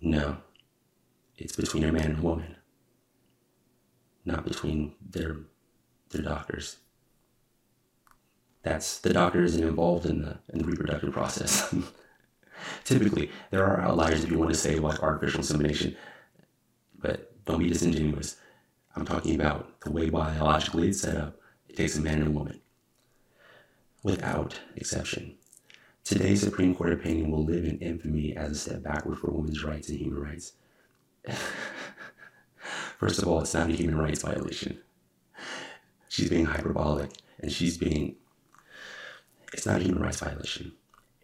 No, 0.00 0.38
it's 1.38 1.56
between 1.56 1.84
a 1.84 1.92
man 1.92 2.10
and 2.10 2.18
a 2.18 2.22
woman, 2.22 2.56
not 4.24 4.44
between 4.44 4.94
their 5.00 5.38
their 6.10 6.22
doctors. 6.22 6.76
That's 8.62 8.98
the 8.98 9.12
doctor 9.12 9.42
isn't 9.42 9.62
involved 9.62 10.04
in 10.04 10.22
the 10.22 10.38
in 10.52 10.58
the 10.60 10.64
reproductive 10.64 11.12
process. 11.12 11.74
Typically, 12.84 13.30
there 13.50 13.64
are 13.64 13.80
outliers 13.80 14.22
if 14.22 14.30
you 14.30 14.38
want 14.38 14.50
to 14.50 14.56
say 14.56 14.76
like 14.76 15.02
artificial 15.02 15.40
insemination 15.40 15.96
don't 17.50 17.58
be 17.58 17.68
disingenuous. 17.68 18.36
I'm 18.94 19.04
talking 19.04 19.34
about 19.34 19.80
the 19.80 19.90
way 19.90 20.08
biologically 20.08 20.88
it's 20.88 21.00
set 21.00 21.16
up. 21.16 21.36
It 21.68 21.76
takes 21.76 21.96
a 21.96 22.00
man 22.00 22.18
and 22.18 22.28
a 22.28 22.30
woman. 22.30 22.60
Without 24.02 24.60
exception. 24.76 25.34
Today's 26.04 26.42
Supreme 26.42 26.74
Court 26.74 26.92
opinion 26.92 27.30
will 27.30 27.44
live 27.44 27.64
in 27.64 27.78
infamy 27.78 28.36
as 28.36 28.52
a 28.52 28.54
step 28.54 28.82
backward 28.82 29.18
for 29.18 29.30
women's 29.30 29.64
rights 29.64 29.88
and 29.88 29.98
human 29.98 30.22
rights. 30.22 30.52
First 32.98 33.20
of 33.20 33.28
all, 33.28 33.40
it's 33.40 33.54
not 33.54 33.68
a 33.68 33.72
human 33.72 33.98
rights 33.98 34.22
violation. 34.22 34.78
She's 36.08 36.30
being 36.30 36.46
hyperbolic 36.46 37.10
and 37.40 37.50
she's 37.50 37.76
being. 37.76 38.16
It's 39.52 39.66
not 39.66 39.80
a 39.80 39.84
human 39.84 40.02
rights 40.02 40.20
violation. 40.20 40.72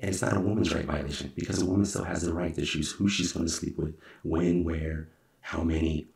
And 0.00 0.10
it's 0.10 0.22
not 0.22 0.36
a 0.36 0.40
woman's 0.40 0.74
right 0.74 0.84
violation 0.84 1.32
because 1.36 1.62
a 1.62 1.66
woman 1.66 1.86
still 1.86 2.04
has 2.04 2.22
the 2.22 2.34
right 2.34 2.54
to 2.54 2.64
choose 2.64 2.92
who 2.92 3.08
she's 3.08 3.32
going 3.32 3.46
to 3.46 3.52
sleep 3.52 3.78
with, 3.78 3.96
when, 4.22 4.64
where, 4.64 5.08
how 5.40 5.62
many, 5.62 6.06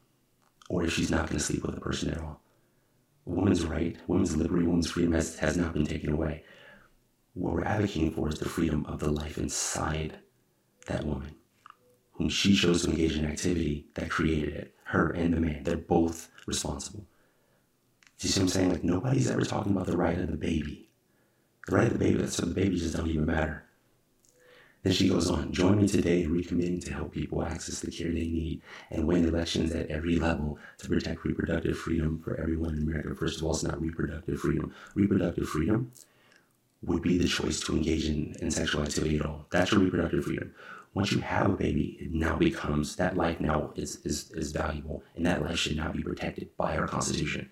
or 0.71 0.85
if 0.85 0.93
she's 0.93 1.11
not 1.11 1.27
going 1.27 1.37
to 1.37 1.45
sleep 1.45 1.65
with 1.65 1.77
a 1.77 1.81
person 1.81 2.11
at 2.11 2.23
all. 2.23 2.41
Women's 3.25 3.67
right, 3.67 3.97
women's 4.07 4.37
liberty, 4.37 4.65
women's 4.65 4.89
freedom 4.89 5.13
has, 5.13 5.37
has 5.41 5.57
not 5.57 5.75
been 5.75 5.85
taken 5.85 6.13
away. 6.13 6.45
What 7.35 7.55
we're 7.55 7.65
advocating 7.65 8.13
for 8.13 8.29
is 8.29 8.39
the 8.39 8.49
freedom 8.49 8.87
of 8.87 9.01
the 9.01 9.11
life 9.11 9.37
inside 9.37 10.21
that 10.87 11.05
woman, 11.05 11.35
whom 12.13 12.29
she 12.29 12.55
chose 12.55 12.85
to 12.85 12.91
engage 12.91 13.17
in 13.17 13.27
activity 13.27 13.89
that 13.95 14.11
created 14.11 14.55
it. 14.55 14.75
Her 14.85 15.11
and 15.11 15.35
the 15.35 15.41
man, 15.41 15.65
they're 15.65 15.77
both 15.77 16.31
responsible. 16.47 17.05
Do 18.19 18.29
you 18.29 18.31
see 18.31 18.41
what 18.41 18.45
I'm 18.45 18.49
saying? 18.51 18.71
Like 18.71 18.85
nobody's 18.85 19.31
ever 19.31 19.45
talking 19.45 19.73
about 19.73 19.87
the 19.87 19.97
right 19.97 20.19
of 20.19 20.31
the 20.31 20.37
baby. 20.37 20.89
The 21.67 21.75
right 21.75 21.89
of 21.89 21.95
the 21.95 21.99
baby, 21.99 22.25
so 22.29 22.47
the 22.47 22.55
baby 22.55 22.79
just 22.79 22.97
don't 22.97 23.09
even 23.09 23.27
matter. 23.27 23.65
Then 24.83 24.95
she 24.95 25.09
goes 25.11 25.31
on, 25.31 25.53
join 25.53 25.79
me 25.79 25.87
today 25.87 26.23
in 26.23 26.35
recommitting 26.35 26.83
to 26.87 26.95
help 26.95 27.13
people 27.13 27.45
access 27.45 27.81
the 27.81 27.91
care 27.91 28.09
they 28.09 28.21
need 28.21 28.63
and 28.91 29.07
win 29.07 29.27
elections 29.27 29.73
at 29.73 29.91
every 29.91 30.17
level 30.17 30.59
to 30.79 30.89
protect 30.89 31.25
reproductive 31.25 31.77
freedom 31.77 32.19
for 32.25 32.41
everyone 32.41 32.77
in 32.77 32.85
America. 32.85 33.15
First 33.15 33.39
of 33.39 33.45
all, 33.45 33.53
it's 33.53 33.63
not 33.63 33.81
reproductive 33.81 34.41
freedom. 34.41 34.73
Reproductive 34.95 35.49
freedom 35.49 35.93
would 36.83 37.03
be 37.03 37.19
the 37.19 37.29
choice 37.29 37.61
to 37.61 37.77
engage 37.77 38.09
in, 38.09 38.35
in 38.41 38.51
sexual 38.51 38.83
activity 38.83 39.17
at 39.17 39.27
all. 39.27 39.45
That's 39.51 39.71
your 39.71 39.81
reproductive 39.81 40.25
freedom. 40.25 40.55
Once 40.95 41.13
you 41.13 41.21
have 41.21 41.51
a 41.51 41.57
baby, 41.57 41.99
it 42.01 42.13
now 42.13 42.37
becomes 42.37 42.97
that 42.97 43.19
life 43.19 43.39
now 43.39 43.73
is, 43.77 44.01
is, 44.05 44.31
is 44.31 44.51
valuable 44.51 45.03
and 45.15 45.27
that 45.27 45.43
life 45.43 45.59
should 45.59 45.77
now 45.77 45.93
be 45.93 46.03
protected 46.03 46.57
by 46.57 46.79
our 46.79 46.89
Constitution. 46.89 47.51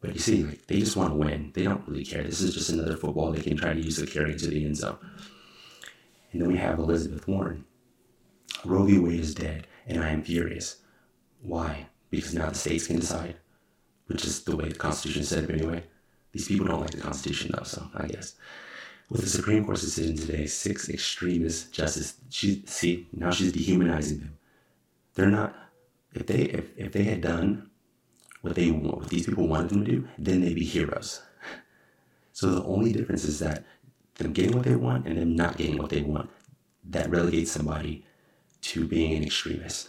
But 0.00 0.12
you 0.12 0.20
see, 0.20 0.44
like, 0.44 0.66
they 0.66 0.78
just 0.78 0.96
want 0.96 1.14
to 1.14 1.16
win. 1.16 1.52
They 1.54 1.64
don't 1.64 1.88
really 1.88 2.04
care. 2.04 2.22
This 2.22 2.42
is 2.42 2.52
just 2.52 2.68
another 2.68 2.98
football 2.98 3.32
they 3.32 3.40
can 3.40 3.56
try 3.56 3.72
to 3.72 3.80
use 3.80 3.96
to 3.96 4.06
carry 4.06 4.32
into 4.32 4.48
the 4.48 4.66
end 4.66 4.76
zone. 4.76 4.98
And 6.34 6.42
then 6.42 6.48
we 6.50 6.58
have 6.58 6.80
Elizabeth 6.80 7.28
Warren. 7.28 7.64
Roe 8.64 8.82
v. 8.82 8.98
Wade 8.98 9.20
is 9.20 9.36
dead, 9.36 9.68
and 9.86 10.02
I 10.02 10.08
am 10.08 10.24
furious. 10.24 10.78
Why? 11.42 11.86
Because 12.10 12.34
now 12.34 12.48
the 12.48 12.56
states 12.56 12.88
can 12.88 12.96
decide, 12.96 13.36
which 14.08 14.24
is 14.24 14.42
the 14.42 14.56
way 14.56 14.68
the 14.68 14.74
Constitution 14.74 15.22
said 15.22 15.44
it 15.44 15.50
anyway. 15.50 15.84
These 16.32 16.48
people 16.48 16.66
don't 16.66 16.80
like 16.80 16.90
the 16.90 17.00
Constitution 17.00 17.52
though, 17.54 17.62
so 17.62 17.88
I 17.94 18.08
guess. 18.08 18.34
With 19.10 19.20
the 19.20 19.28
Supreme 19.28 19.64
Court's 19.64 19.82
decision 19.82 20.16
today, 20.16 20.46
six 20.46 20.88
extremist 20.88 21.72
justices, 21.72 22.14
she, 22.30 22.64
see, 22.66 23.06
now 23.12 23.30
she's 23.30 23.52
dehumanizing 23.52 24.18
them. 24.18 24.36
They're 25.14 25.30
not, 25.30 25.54
if 26.14 26.26
they, 26.26 26.46
if, 26.46 26.76
if 26.76 26.92
they 26.92 27.04
had 27.04 27.20
done 27.20 27.70
what 28.40 28.56
they 28.56 28.72
what 28.72 29.08
these 29.08 29.26
people 29.26 29.46
wanted 29.46 29.70
them 29.70 29.84
to 29.84 29.90
do, 29.92 30.08
then 30.18 30.40
they'd 30.40 30.56
be 30.56 30.64
heroes. 30.64 31.22
So 32.32 32.50
the 32.50 32.64
only 32.64 32.92
difference 32.92 33.22
is 33.22 33.38
that 33.38 33.64
them 34.16 34.32
getting 34.32 34.56
what 34.56 34.64
they 34.64 34.76
want 34.76 35.06
and 35.06 35.18
them 35.18 35.34
not 35.34 35.56
getting 35.56 35.78
what 35.78 35.90
they 35.90 36.02
want, 36.02 36.30
that 36.90 37.10
relegates 37.10 37.52
somebody 37.52 38.04
to 38.62 38.86
being 38.86 39.14
an 39.14 39.24
extremist. 39.24 39.88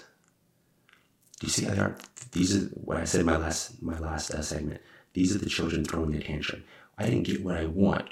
Do 1.39 1.47
you 1.47 1.51
see 1.51 1.65
how 1.65 1.73
they 1.73 1.81
are? 1.81 1.95
These 2.31 2.55
are 2.55 2.67
what 2.69 2.97
I 2.97 3.05
said 3.05 3.21
in 3.21 3.25
my 3.25 3.37
last 3.37 3.81
my 3.81 3.97
last 3.99 4.31
uh, 4.31 4.41
segment. 4.41 4.81
These 5.13 5.35
are 5.35 5.39
the 5.39 5.49
children 5.49 5.85
throwing 5.85 6.15
a 6.15 6.21
tantrum. 6.21 6.63
I 6.97 7.05
didn't 7.05 7.23
get 7.23 7.43
what 7.43 7.57
I 7.57 7.65
want, 7.65 8.09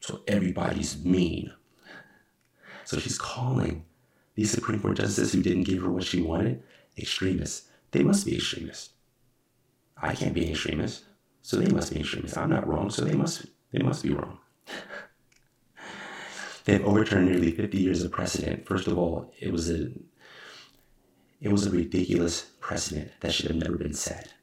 so 0.00 0.22
everybody's 0.26 1.04
mean. 1.04 1.52
So 2.84 2.98
she's 2.98 3.18
calling 3.18 3.84
these 4.34 4.50
Supreme 4.50 4.80
Court 4.80 4.96
justices 4.96 5.32
who 5.32 5.42
didn't 5.42 5.64
give 5.64 5.82
her 5.82 5.90
what 5.90 6.04
she 6.04 6.22
wanted 6.22 6.62
extremists. 6.96 7.68
They 7.90 8.02
must 8.02 8.26
be 8.26 8.36
extremists. 8.36 8.90
I 10.00 10.14
can't 10.14 10.34
be 10.34 10.44
an 10.44 10.50
extremist, 10.50 11.04
so 11.42 11.56
they 11.56 11.72
must 11.72 11.92
be 11.92 12.00
extremists. 12.00 12.36
I'm 12.36 12.50
not 12.50 12.66
wrong, 12.66 12.90
so 12.90 13.04
they 13.04 13.14
must 13.14 13.46
they 13.72 13.82
must 13.82 14.02
be 14.02 14.10
wrong. 14.10 14.38
They've 16.68 16.84
overturned 16.84 17.30
nearly 17.30 17.50
50 17.50 17.78
years 17.78 18.02
of 18.02 18.12
precedent. 18.12 18.66
First 18.66 18.88
of 18.88 18.98
all, 18.98 19.32
it 19.40 19.50
was 19.50 19.70
a 19.70 19.88
it 21.40 21.50
was 21.50 21.64
a 21.64 21.70
ridiculous 21.70 22.42
precedent 22.60 23.10
that 23.20 23.32
should 23.32 23.46
have 23.46 23.56
never 23.56 23.78
been 23.78 23.94
set. 23.94 24.34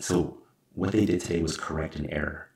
So 0.00 0.38
what 0.74 0.90
they 0.90 1.06
did 1.06 1.20
today 1.20 1.40
was 1.40 1.56
correct 1.56 1.94
an 1.94 2.10
error. 2.10 2.48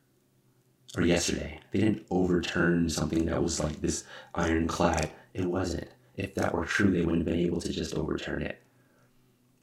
Or 0.97 1.05
yesterday, 1.05 1.61
they 1.71 1.79
didn't 1.79 2.05
overturn 2.11 2.91
something 2.91 3.27
that 3.27 3.41
was 3.41 3.61
like 3.61 3.81
this 3.81 4.03
ironclad. 4.35 5.09
It 5.35 5.47
wasn't. 5.47 5.87
If 6.17 6.35
that 6.35 6.53
were 6.53 6.65
true, 6.65 6.91
they 6.91 7.03
wouldn't 7.03 7.29
have 7.29 7.33
been 7.33 7.47
able 7.47 7.61
to 7.61 7.73
just 7.73 7.95
overturn 7.95 8.43
it. 8.43 8.61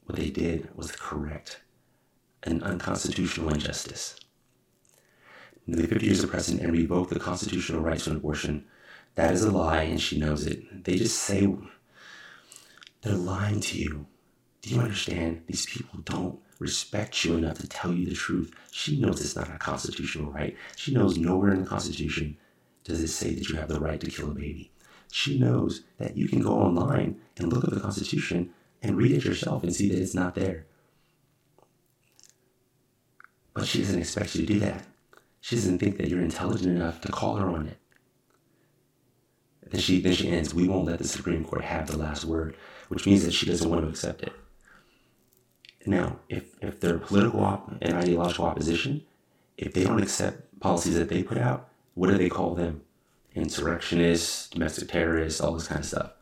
What 0.04 0.16
they 0.16 0.30
did 0.30 0.74
was 0.74 0.90
correct 0.92 1.60
an 2.44 2.62
unconstitutional 2.62 3.50
injustice. 3.50 4.18
Nearly 5.66 5.86
50 5.86 6.06
years 6.06 6.24
of 6.24 6.30
precedent 6.30 6.62
and 6.62 6.72
revoke 6.72 7.10
the 7.10 7.20
constitutional 7.20 7.82
rights 7.82 8.04
to 8.04 8.12
abortion 8.12 8.64
that 9.18 9.34
is 9.34 9.42
a 9.42 9.50
lie, 9.50 9.82
and 9.82 10.00
she 10.00 10.16
knows 10.16 10.46
it. 10.46 10.84
They 10.84 10.96
just 10.96 11.18
say 11.18 11.52
they're 13.02 13.14
lying 13.14 13.58
to 13.62 13.76
you. 13.76 14.06
Do 14.62 14.70
you 14.70 14.80
understand? 14.80 15.42
These 15.48 15.66
people 15.66 15.98
don't 16.04 16.38
respect 16.60 17.24
you 17.24 17.34
enough 17.34 17.58
to 17.58 17.68
tell 17.68 17.92
you 17.92 18.06
the 18.06 18.14
truth. 18.14 18.54
She 18.70 19.00
knows 19.00 19.20
it's 19.20 19.34
not 19.34 19.52
a 19.52 19.58
constitutional 19.58 20.30
right. 20.30 20.56
She 20.76 20.94
knows 20.94 21.18
nowhere 21.18 21.50
in 21.50 21.62
the 21.62 21.66
Constitution 21.68 22.36
does 22.84 23.02
it 23.02 23.08
say 23.08 23.34
that 23.34 23.48
you 23.48 23.56
have 23.56 23.68
the 23.68 23.80
right 23.80 24.00
to 24.00 24.08
kill 24.08 24.30
a 24.30 24.34
baby. 24.34 24.70
She 25.10 25.36
knows 25.36 25.82
that 25.98 26.16
you 26.16 26.28
can 26.28 26.40
go 26.40 26.52
online 26.52 27.20
and 27.38 27.52
look 27.52 27.64
at 27.64 27.70
the 27.70 27.80
Constitution 27.80 28.50
and 28.84 28.96
read 28.96 29.10
it 29.10 29.24
yourself 29.24 29.64
and 29.64 29.74
see 29.74 29.88
that 29.88 30.00
it's 30.00 30.14
not 30.14 30.36
there. 30.36 30.64
But 33.52 33.66
she 33.66 33.80
doesn't 33.80 33.98
expect 33.98 34.36
you 34.36 34.46
to 34.46 34.52
do 34.52 34.60
that. 34.60 34.86
She 35.40 35.56
doesn't 35.56 35.80
think 35.80 35.96
that 35.96 36.08
you're 36.08 36.22
intelligent 36.22 36.76
enough 36.76 37.00
to 37.00 37.10
call 37.10 37.34
her 37.34 37.48
on 37.48 37.66
it. 37.66 37.78
Then 39.70 39.80
she 39.80 40.00
then 40.00 40.14
she 40.14 40.28
ends, 40.28 40.54
we 40.54 40.68
won't 40.68 40.86
let 40.86 40.98
the 40.98 41.08
Supreme 41.08 41.44
Court 41.44 41.64
have 41.64 41.86
the 41.86 41.98
last 41.98 42.24
word, 42.24 42.56
which 42.88 43.06
means 43.06 43.24
that 43.24 43.34
she 43.34 43.46
doesn't 43.46 43.68
want 43.68 43.82
to 43.82 43.88
accept 43.88 44.22
it. 44.22 44.32
Now, 45.86 46.18
if 46.28 46.54
if 46.62 46.80
they're 46.80 46.98
political 46.98 47.40
op- 47.44 47.72
and 47.82 47.94
ideological 47.94 48.46
opposition, 48.46 49.02
if 49.56 49.72
they 49.72 49.84
don't 49.84 50.02
accept 50.02 50.60
policies 50.60 50.94
that 50.96 51.08
they 51.08 51.22
put 51.22 51.38
out, 51.38 51.68
what 51.94 52.08
do 52.08 52.18
they 52.18 52.28
call 52.28 52.54
them? 52.54 52.82
Insurrectionists, 53.34 54.48
domestic 54.48 54.88
terrorists, 54.88 55.40
all 55.40 55.52
this 55.52 55.68
kind 55.68 55.80
of 55.80 55.86
stuff, 55.86 56.12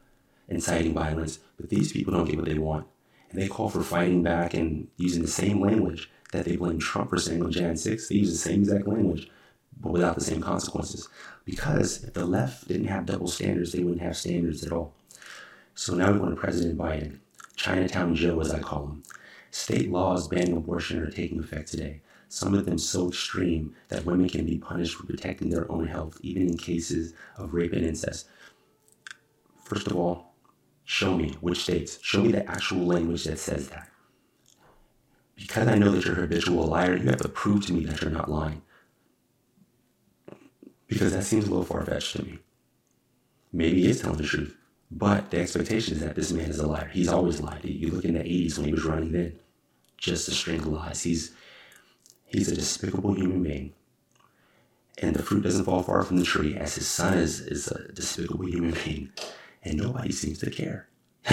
inciting 0.48 0.94
violence. 0.94 1.38
But 1.56 1.70
these 1.70 1.92
people 1.92 2.12
don't 2.12 2.26
get 2.26 2.36
what 2.36 2.46
they 2.46 2.58
want, 2.58 2.86
and 3.30 3.40
they 3.40 3.48
call 3.48 3.68
for 3.70 3.82
fighting 3.82 4.22
back 4.22 4.54
and 4.54 4.88
using 4.96 5.22
the 5.22 5.28
same 5.28 5.60
language 5.60 6.10
that 6.32 6.44
they 6.44 6.56
blame 6.56 6.78
Trump 6.78 7.10
for 7.10 7.18
saying 7.18 7.42
on 7.42 7.52
Jan 7.52 7.76
6. 7.76 8.08
They 8.08 8.16
use 8.16 8.32
the 8.32 8.36
same 8.50 8.60
exact 8.60 8.86
language 8.86 9.30
but 9.80 9.92
without 9.92 10.14
the 10.14 10.24
same 10.24 10.40
consequences. 10.40 11.08
Because 11.46 12.02
if 12.02 12.12
the 12.12 12.26
left 12.26 12.66
didn't 12.66 12.88
have 12.88 13.06
double 13.06 13.28
standards, 13.28 13.72
they 13.72 13.82
wouldn't 13.82 14.02
have 14.02 14.16
standards 14.16 14.64
at 14.64 14.72
all. 14.72 14.94
So 15.76 15.94
now 15.94 16.10
we 16.10 16.18
go 16.18 16.28
to 16.28 16.36
President 16.36 16.76
Biden. 16.76 17.20
Chinatown 17.54 18.16
Joe, 18.16 18.40
as 18.40 18.52
I 18.52 18.58
call 18.58 18.88
him. 18.88 19.02
State 19.52 19.90
laws 19.90 20.26
banning 20.26 20.56
abortion 20.56 21.00
are 21.00 21.10
taking 21.10 21.38
effect 21.38 21.70
today. 21.70 22.02
Some 22.28 22.52
of 22.52 22.66
them 22.66 22.76
so 22.76 23.08
extreme 23.08 23.74
that 23.88 24.04
women 24.04 24.28
can 24.28 24.44
be 24.44 24.58
punished 24.58 24.96
for 24.96 25.06
protecting 25.06 25.48
their 25.48 25.70
own 25.70 25.86
health, 25.86 26.18
even 26.20 26.48
in 26.48 26.58
cases 26.58 27.14
of 27.36 27.54
rape 27.54 27.72
and 27.72 27.86
incest. 27.86 28.26
First 29.64 29.86
of 29.86 29.96
all, 29.96 30.34
show 30.84 31.16
me 31.16 31.36
which 31.40 31.62
states. 31.62 32.00
Show 32.02 32.22
me 32.22 32.32
the 32.32 32.50
actual 32.50 32.84
language 32.84 33.24
that 33.24 33.38
says 33.38 33.68
that. 33.68 33.88
Because 35.36 35.68
I 35.68 35.76
know 35.76 35.92
that 35.92 36.04
you're 36.04 36.14
a 36.14 36.22
habitual 36.22 36.66
liar, 36.66 36.96
you 36.96 37.06
have 37.06 37.18
to 37.18 37.28
prove 37.28 37.66
to 37.66 37.72
me 37.72 37.84
that 37.84 38.02
you're 38.02 38.10
not 38.10 38.30
lying 38.30 38.62
because 40.86 41.12
that 41.12 41.24
seems 41.24 41.46
a 41.46 41.50
little 41.50 41.64
far 41.64 41.84
fetched 41.84 42.16
to 42.16 42.24
me. 42.24 42.38
Maybe 43.52 43.82
he 43.82 43.90
is 43.90 44.00
telling 44.00 44.18
the 44.18 44.24
truth, 44.24 44.56
but 44.90 45.30
the 45.30 45.40
expectation 45.40 45.94
is 45.94 46.00
that 46.00 46.14
this 46.14 46.32
man 46.32 46.50
is 46.50 46.58
a 46.58 46.66
liar. 46.66 46.90
He's 46.92 47.08
always 47.08 47.40
lied. 47.40 47.64
You 47.64 47.90
look 47.90 48.04
in 48.04 48.14
the 48.14 48.20
80s 48.20 48.58
when 48.58 48.66
he 48.66 48.72
was 48.72 48.84
running 48.84 49.12
then, 49.12 49.38
just 49.96 50.28
a 50.28 50.32
string 50.32 50.60
of 50.60 50.68
lies. 50.68 51.02
He's 51.02 51.32
he's 52.24 52.50
a 52.50 52.54
despicable 52.54 53.14
human 53.14 53.42
being. 53.42 53.72
And 54.98 55.14
the 55.14 55.22
fruit 55.22 55.42
doesn't 55.42 55.64
fall 55.64 55.82
far 55.82 56.02
from 56.02 56.16
the 56.16 56.24
tree, 56.24 56.56
as 56.56 56.74
his 56.74 56.86
son 56.86 57.18
is, 57.18 57.40
is 57.40 57.68
a 57.68 57.92
despicable 57.92 58.46
human 58.46 58.74
being. 58.84 59.10
And 59.62 59.76
nobody 59.76 60.10
seems 60.10 60.38
to 60.38 60.50
care. 60.50 60.88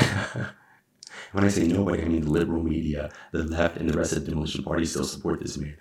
when 1.32 1.46
I 1.46 1.48
say 1.48 1.68
nobody, 1.68 2.04
I 2.04 2.06
mean 2.06 2.24
the 2.24 2.32
liberal 2.32 2.62
media, 2.62 3.12
the 3.32 3.44
left, 3.44 3.78
and 3.78 3.90
the 3.90 3.98
rest 3.98 4.12
of 4.14 4.26
the 4.26 4.32
demolition 4.32 4.64
party 4.64 4.86
still 4.86 5.06
support 5.06 5.40
this 5.40 5.58
man. 5.58 5.78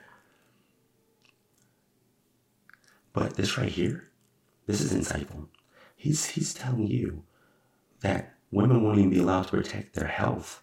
But 3.12 3.36
this 3.36 3.58
right 3.58 3.68
here, 3.68 4.08
this 4.66 4.80
is 4.80 4.92
insightful. 4.92 5.48
He's, 5.96 6.26
he's 6.26 6.54
telling 6.54 6.86
you 6.86 7.24
that 8.00 8.34
women 8.50 8.82
won't 8.82 8.98
even 8.98 9.10
be 9.10 9.18
allowed 9.18 9.44
to 9.44 9.50
protect 9.50 9.94
their 9.94 10.08
health. 10.08 10.62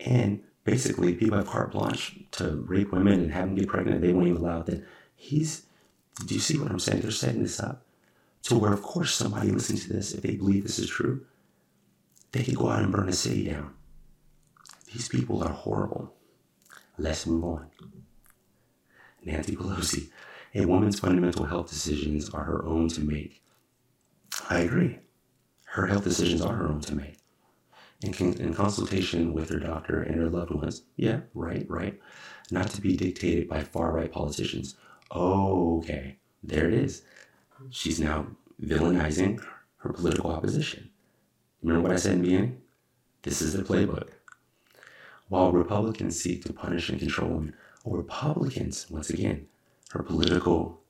And 0.00 0.42
basically, 0.64 1.14
people 1.14 1.38
have 1.38 1.46
carte 1.46 1.72
blanche 1.72 2.18
to 2.32 2.64
rape 2.66 2.92
women 2.92 3.20
and 3.20 3.32
have 3.32 3.46
them 3.46 3.54
get 3.54 3.68
pregnant. 3.68 4.00
They 4.00 4.12
won't 4.12 4.28
even 4.28 4.42
allow 4.42 4.62
that. 4.62 4.84
He's, 5.14 5.66
do 6.26 6.34
you 6.34 6.40
see 6.40 6.58
what 6.58 6.70
I'm 6.70 6.78
saying? 6.78 7.00
They're 7.00 7.10
setting 7.10 7.42
this 7.42 7.60
up 7.60 7.86
to 8.44 8.58
where, 8.58 8.72
of 8.72 8.82
course, 8.82 9.14
somebody 9.14 9.50
listening 9.50 9.80
to 9.80 9.92
this, 9.92 10.12
if 10.12 10.22
they 10.22 10.36
believe 10.36 10.64
this 10.64 10.78
is 10.78 10.90
true, 10.90 11.24
they 12.32 12.42
could 12.42 12.56
go 12.56 12.68
out 12.68 12.82
and 12.82 12.92
burn 12.92 13.08
a 13.08 13.12
city 13.12 13.44
down. 13.44 13.74
These 14.92 15.08
people 15.08 15.42
are 15.42 15.52
horrible. 15.52 16.12
Let's 16.98 17.26
move 17.26 17.44
on. 17.44 17.66
Nancy 19.24 19.56
Pelosi 19.56 20.10
a 20.54 20.66
woman's 20.66 21.00
fundamental 21.00 21.46
health 21.46 21.68
decisions 21.68 22.30
are 22.30 22.44
her 22.44 22.64
own 22.64 22.88
to 22.88 23.00
make. 23.00 23.42
I 24.50 24.60
agree. 24.60 24.98
Her 25.66 25.86
health 25.86 26.04
decisions 26.04 26.42
are 26.42 26.54
her 26.54 26.68
own 26.68 26.80
to 26.82 26.94
make. 26.94 27.18
In, 28.02 28.12
in 28.40 28.52
consultation 28.52 29.32
with 29.32 29.48
her 29.50 29.58
doctor 29.58 30.02
and 30.02 30.16
her 30.16 30.28
loved 30.28 30.50
ones. 30.50 30.82
Yeah, 30.96 31.20
right, 31.34 31.64
right. 31.68 31.98
Not 32.50 32.68
to 32.70 32.80
be 32.80 32.96
dictated 32.96 33.48
by 33.48 33.62
far 33.62 33.92
right 33.92 34.10
politicians. 34.10 34.76
Okay. 35.14 36.18
There 36.42 36.66
it 36.66 36.74
is. 36.74 37.02
She's 37.70 38.00
now 38.00 38.26
villainizing 38.60 39.42
her 39.78 39.92
political 39.92 40.30
opposition. 40.30 40.90
Remember 41.62 41.88
what 41.88 41.92
I 41.92 41.98
said 42.00 42.14
in 42.14 42.22
the 42.22 42.28
beginning? 42.28 42.60
This 43.22 43.40
is 43.40 43.52
the 43.52 43.62
playbook. 43.62 44.08
While 45.28 45.52
Republicans 45.52 46.20
seek 46.20 46.44
to 46.44 46.52
punish 46.52 46.88
and 46.88 46.98
control 46.98 47.30
women, 47.30 47.54
Republicans, 47.84 48.90
once 48.90 49.10
again, 49.10 49.46
her 49.92 50.02
political 50.02 50.80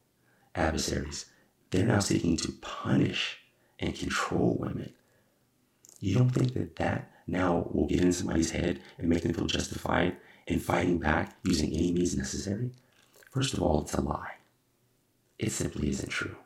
adversaries, 0.54 1.26
they're 1.70 1.86
now 1.86 1.98
seeking 1.98 2.36
to 2.36 2.52
punish 2.60 3.38
and 3.80 3.94
control 3.94 4.56
women. 4.60 4.92
You 5.98 6.14
don't 6.14 6.30
think 6.30 6.54
that 6.54 6.76
that 6.76 7.10
now 7.26 7.68
will 7.72 7.88
get 7.88 8.00
in 8.00 8.12
somebody's 8.12 8.52
head 8.52 8.80
and 8.98 9.08
make 9.08 9.22
them 9.22 9.32
feel 9.32 9.46
justified 9.46 10.16
in 10.46 10.60
fighting 10.60 10.98
back 10.98 11.36
using 11.44 11.72
any 11.72 11.92
means 11.92 12.16
necessary? 12.16 12.70
First 13.30 13.54
of 13.54 13.62
all, 13.62 13.82
it's 13.82 13.94
a 13.94 14.00
lie. 14.00 14.34
It 15.38 15.50
simply 15.50 15.88
isn't 15.90 16.10
true. 16.10 16.36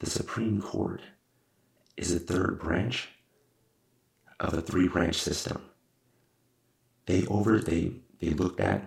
The 0.00 0.10
Supreme 0.10 0.60
Court 0.60 1.02
is 1.96 2.12
a 2.12 2.18
third 2.18 2.58
branch 2.58 3.10
of 4.40 4.54
a 4.54 4.62
three 4.62 4.88
branch 4.88 5.16
system. 5.16 5.62
They 7.06 7.26
over 7.26 7.58
they 7.60 7.92
they 8.20 8.30
looked 8.30 8.60
at 8.60 8.84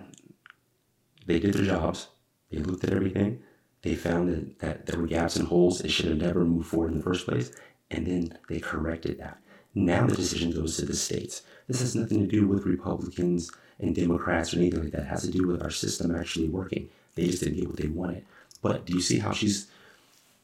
they 1.26 1.40
did 1.40 1.54
their 1.54 1.66
jobs, 1.66 2.08
they 2.52 2.60
looked 2.60 2.84
at 2.84 2.94
everything, 2.94 3.42
they 3.82 3.96
found 3.96 4.30
that, 4.30 4.60
that 4.60 4.86
there 4.86 5.00
were 5.00 5.08
gaps 5.08 5.36
and 5.36 5.48
holes, 5.48 5.82
it 5.82 5.90
should 5.90 6.08
have 6.08 6.18
never 6.18 6.46
moved 6.46 6.68
forward 6.68 6.92
in 6.92 6.98
the 6.98 7.04
first 7.04 7.26
place, 7.26 7.52
and 7.90 8.06
then 8.06 8.38
they 8.48 8.60
corrected 8.60 9.20
that. 9.20 9.40
Now 9.74 10.06
the 10.06 10.16
decision 10.16 10.52
goes 10.52 10.78
to 10.78 10.86
the 10.86 10.96
states. 10.96 11.44
This 11.68 11.80
has 11.80 11.96
nothing 11.96 12.20
to 12.20 12.28
do 12.28 12.48
with 12.48 12.66
Republicans 12.66 13.50
and 13.80 13.96
Democrats 13.96 14.54
or 14.54 14.58
anything 14.58 14.84
like 14.84 14.92
that. 14.92 15.04
It 15.04 15.08
has 15.08 15.24
to 15.24 15.32
do 15.32 15.48
with 15.48 15.62
our 15.62 15.70
system 15.70 16.14
actually 16.14 16.50
working. 16.50 16.90
They 17.16 17.26
just 17.26 17.42
didn't 17.44 17.60
get 17.60 17.68
what 17.68 17.78
they 17.78 17.88
wanted. 17.88 18.26
But 18.62 18.86
do 18.86 18.94
you 18.94 19.02
see 19.02 19.20
how 19.20 19.32
she's 19.32 19.68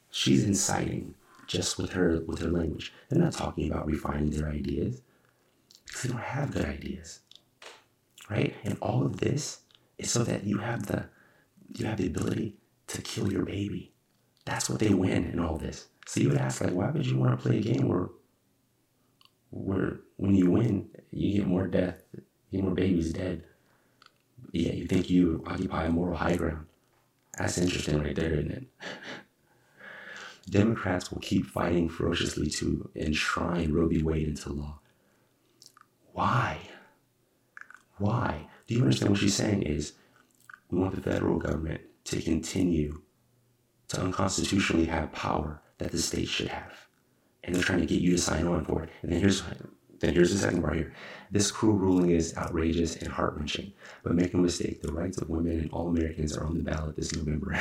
she's 0.10 0.44
inciting 0.44 1.14
just 1.46 1.78
with 1.78 1.92
her 1.92 2.22
with 2.26 2.40
her 2.40 2.50
language? 2.50 2.94
They're 3.10 3.22
not 3.22 3.34
talking 3.34 3.70
about 3.70 3.86
refining 3.86 4.32
their 4.32 4.50
ideas 4.50 5.02
because 5.86 6.04
they 6.04 6.10
don't 6.10 6.22
have 6.22 6.52
good 6.52 6.66
ideas, 6.66 7.20
right? 8.30 8.56
And 8.64 8.78
all 8.82 9.06
of 9.06 9.18
this 9.18 9.60
is 9.98 10.10
so 10.10 10.24
that 10.24 10.46
you 10.46 10.58
have 10.60 10.88
the 10.88 11.06
you 11.74 11.86
have 11.86 11.98
the 11.98 12.08
ability 12.08 12.56
to 12.88 13.02
kill 13.02 13.32
your 13.32 13.46
baby. 13.46 13.94
That's 14.46 14.70
what 14.70 14.80
they 14.80 14.94
win 14.94 15.26
in 15.26 15.40
all 15.40 15.58
this. 15.58 15.88
So 16.06 16.22
you 16.22 16.30
would 16.30 16.38
ask, 16.38 16.62
like, 16.62 16.74
why 16.74 16.90
would 16.90 17.06
you 17.06 17.18
want 17.18 17.38
to 17.38 17.44
play 17.46 17.58
a 17.58 17.62
game 17.62 17.88
where 17.88 18.08
where 19.50 20.00
when 20.18 20.36
you 20.36 20.52
win, 20.52 20.90
you 21.12 21.40
get 21.40 21.48
more 21.48 21.68
death, 21.68 22.02
you 22.14 22.60
get 22.60 22.64
more 22.64 22.76
babies 22.76 23.14
dead. 23.14 23.44
Yeah, 24.52 24.74
you 24.74 24.88
think 24.88 25.10
you 25.10 25.44
occupy 25.48 25.86
a 25.86 25.90
moral 25.90 26.18
high 26.18 26.36
ground. 26.36 26.66
That's 27.38 27.58
interesting 27.58 28.00
right 28.00 28.16
there, 28.16 28.34
isn't 28.34 28.52
it? 28.52 28.68
Democrats 30.50 31.12
will 31.12 31.20
keep 31.20 31.46
fighting 31.46 31.90
ferociously 31.90 32.50
to 32.52 32.90
enshrine 32.96 33.74
Roe 33.74 33.88
v. 33.88 34.02
Wade 34.02 34.28
into 34.30 34.54
law. 34.54 34.80
Why? 36.14 36.60
Why? 37.98 38.48
Do 38.66 38.76
you 38.76 38.82
understand 38.82 39.12
what 39.12 39.20
she's 39.20 39.36
saying 39.36 39.64
is 39.64 39.94
we 40.70 40.80
want 40.80 40.96
the 40.96 41.02
federal 41.02 41.38
government 41.38 41.82
to 42.06 42.22
continue 42.22 43.02
to 43.90 44.02
unconstitutionally 44.02 44.86
have 44.86 45.12
power 45.12 45.62
that 45.78 45.92
the 45.92 45.98
state 45.98 46.28
should 46.28 46.50
have. 46.50 46.74
And 47.44 47.56
they're 47.56 47.64
trying 47.64 47.80
to 47.80 47.86
get 47.86 48.02
you 48.02 48.12
to 48.12 48.18
sign 48.18 48.48
on 48.48 48.66
for 48.66 48.84
it. 48.84 48.90
And 49.02 49.12
then 49.12 49.20
here's 49.20 49.44
then 50.00 50.14
here's 50.14 50.32
the 50.32 50.38
second 50.38 50.62
part 50.62 50.76
here. 50.76 50.94
This 51.32 51.52
cruel 51.52 51.76
ruling 51.76 52.12
is 52.12 52.36
outrageous 52.38 52.98
and 52.98 53.08
heart 53.08 53.36
wrenching. 53.36 53.74
But 54.04 54.16
make 54.16 54.34
no 54.34 54.42
mistake, 54.42 54.82
the 54.82 54.92
rights 54.92 55.18
of 55.18 55.30
women 55.30 55.60
and 55.60 55.72
all 55.72 55.88
Americans 55.88 56.38
are 56.38 56.46
on 56.46 56.58
the 56.58 56.64
ballot 56.64 56.96
this 56.96 57.16
November. 57.16 57.60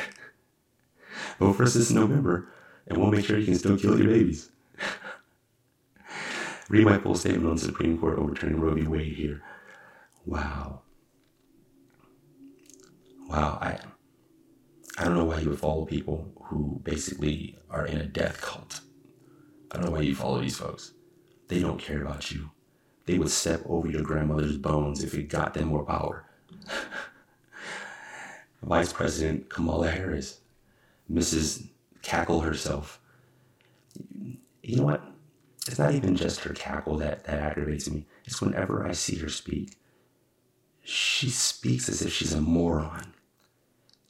Vote 1.39 1.55
for 1.55 1.63
us 1.63 1.75
this 1.75 1.91
November, 1.91 2.49
and 2.87 2.99
we'll 2.99 3.11
make 3.11 3.25
sure 3.25 3.39
you 3.39 3.47
can 3.47 3.55
still 3.55 3.79
kill 3.79 3.99
your 3.99 4.09
babies. 4.09 4.51
Read 6.69 6.85
my 6.85 6.99
full 6.99 7.15
statement 7.15 7.49
on 7.49 7.59
Supreme 7.59 7.97
Court 7.99 8.19
overturning 8.19 8.61
Roe 8.61 8.75
v. 8.75 8.87
Wade 8.87 9.15
here. 9.15 9.43
Wow. 10.27 10.83
Wow, 13.28 13.59
I 13.61 13.78
I 14.99 15.04
don't 15.04 15.14
know 15.14 15.25
why 15.25 15.40
you 15.40 15.50
would 15.50 15.59
follow 15.59 15.85
people 15.85 16.33
who 16.45 16.80
basically 16.83 17.59
are 17.68 17.87
in 17.87 17.99
a 17.99 18.06
death 18.06 18.40
cult. 18.40 18.80
I 19.71 19.76
don't 19.76 19.87
know 19.87 19.92
why 19.92 20.00
you 20.00 20.14
follow 20.14 20.40
these 20.40 20.56
folks. 20.56 20.92
They 21.49 21.61
don't 21.61 21.80
care 21.80 22.02
about 22.02 22.30
you. 22.30 22.50
They 23.04 23.19
would 23.19 23.30
step 23.30 23.62
over 23.67 23.89
your 23.89 24.02
grandmother's 24.02 24.56
bones 24.56 25.04
if 25.04 25.15
it 25.15 25.28
got 25.28 25.54
them 25.54 25.69
more 25.69 25.84
power. 25.84 26.25
Vice 28.62 28.93
President 28.93 29.49
Kamala 29.49 29.91
Harris, 29.91 30.41
Mrs. 31.12 31.69
Cackle 32.02 32.41
herself. 32.41 33.00
You 34.62 34.76
know 34.76 34.84
what? 34.84 35.02
It's 35.69 35.78
not 35.78 35.95
even 35.95 36.17
just 36.17 36.41
her 36.41 36.54
cackle 36.54 36.97
that, 36.99 37.25
that 37.25 37.41
aggravates 37.41 37.91
me. 37.91 38.06
It's 38.25 38.41
whenever 38.41 38.86
I 38.86 38.93
see 38.93 39.17
her 39.17 39.28
speak. 39.28 39.76
She 40.82 41.28
speaks 41.28 41.89
as 41.89 42.02
if 42.02 42.12
she's 42.12 42.32
a 42.32 42.41
moron. 42.41 43.12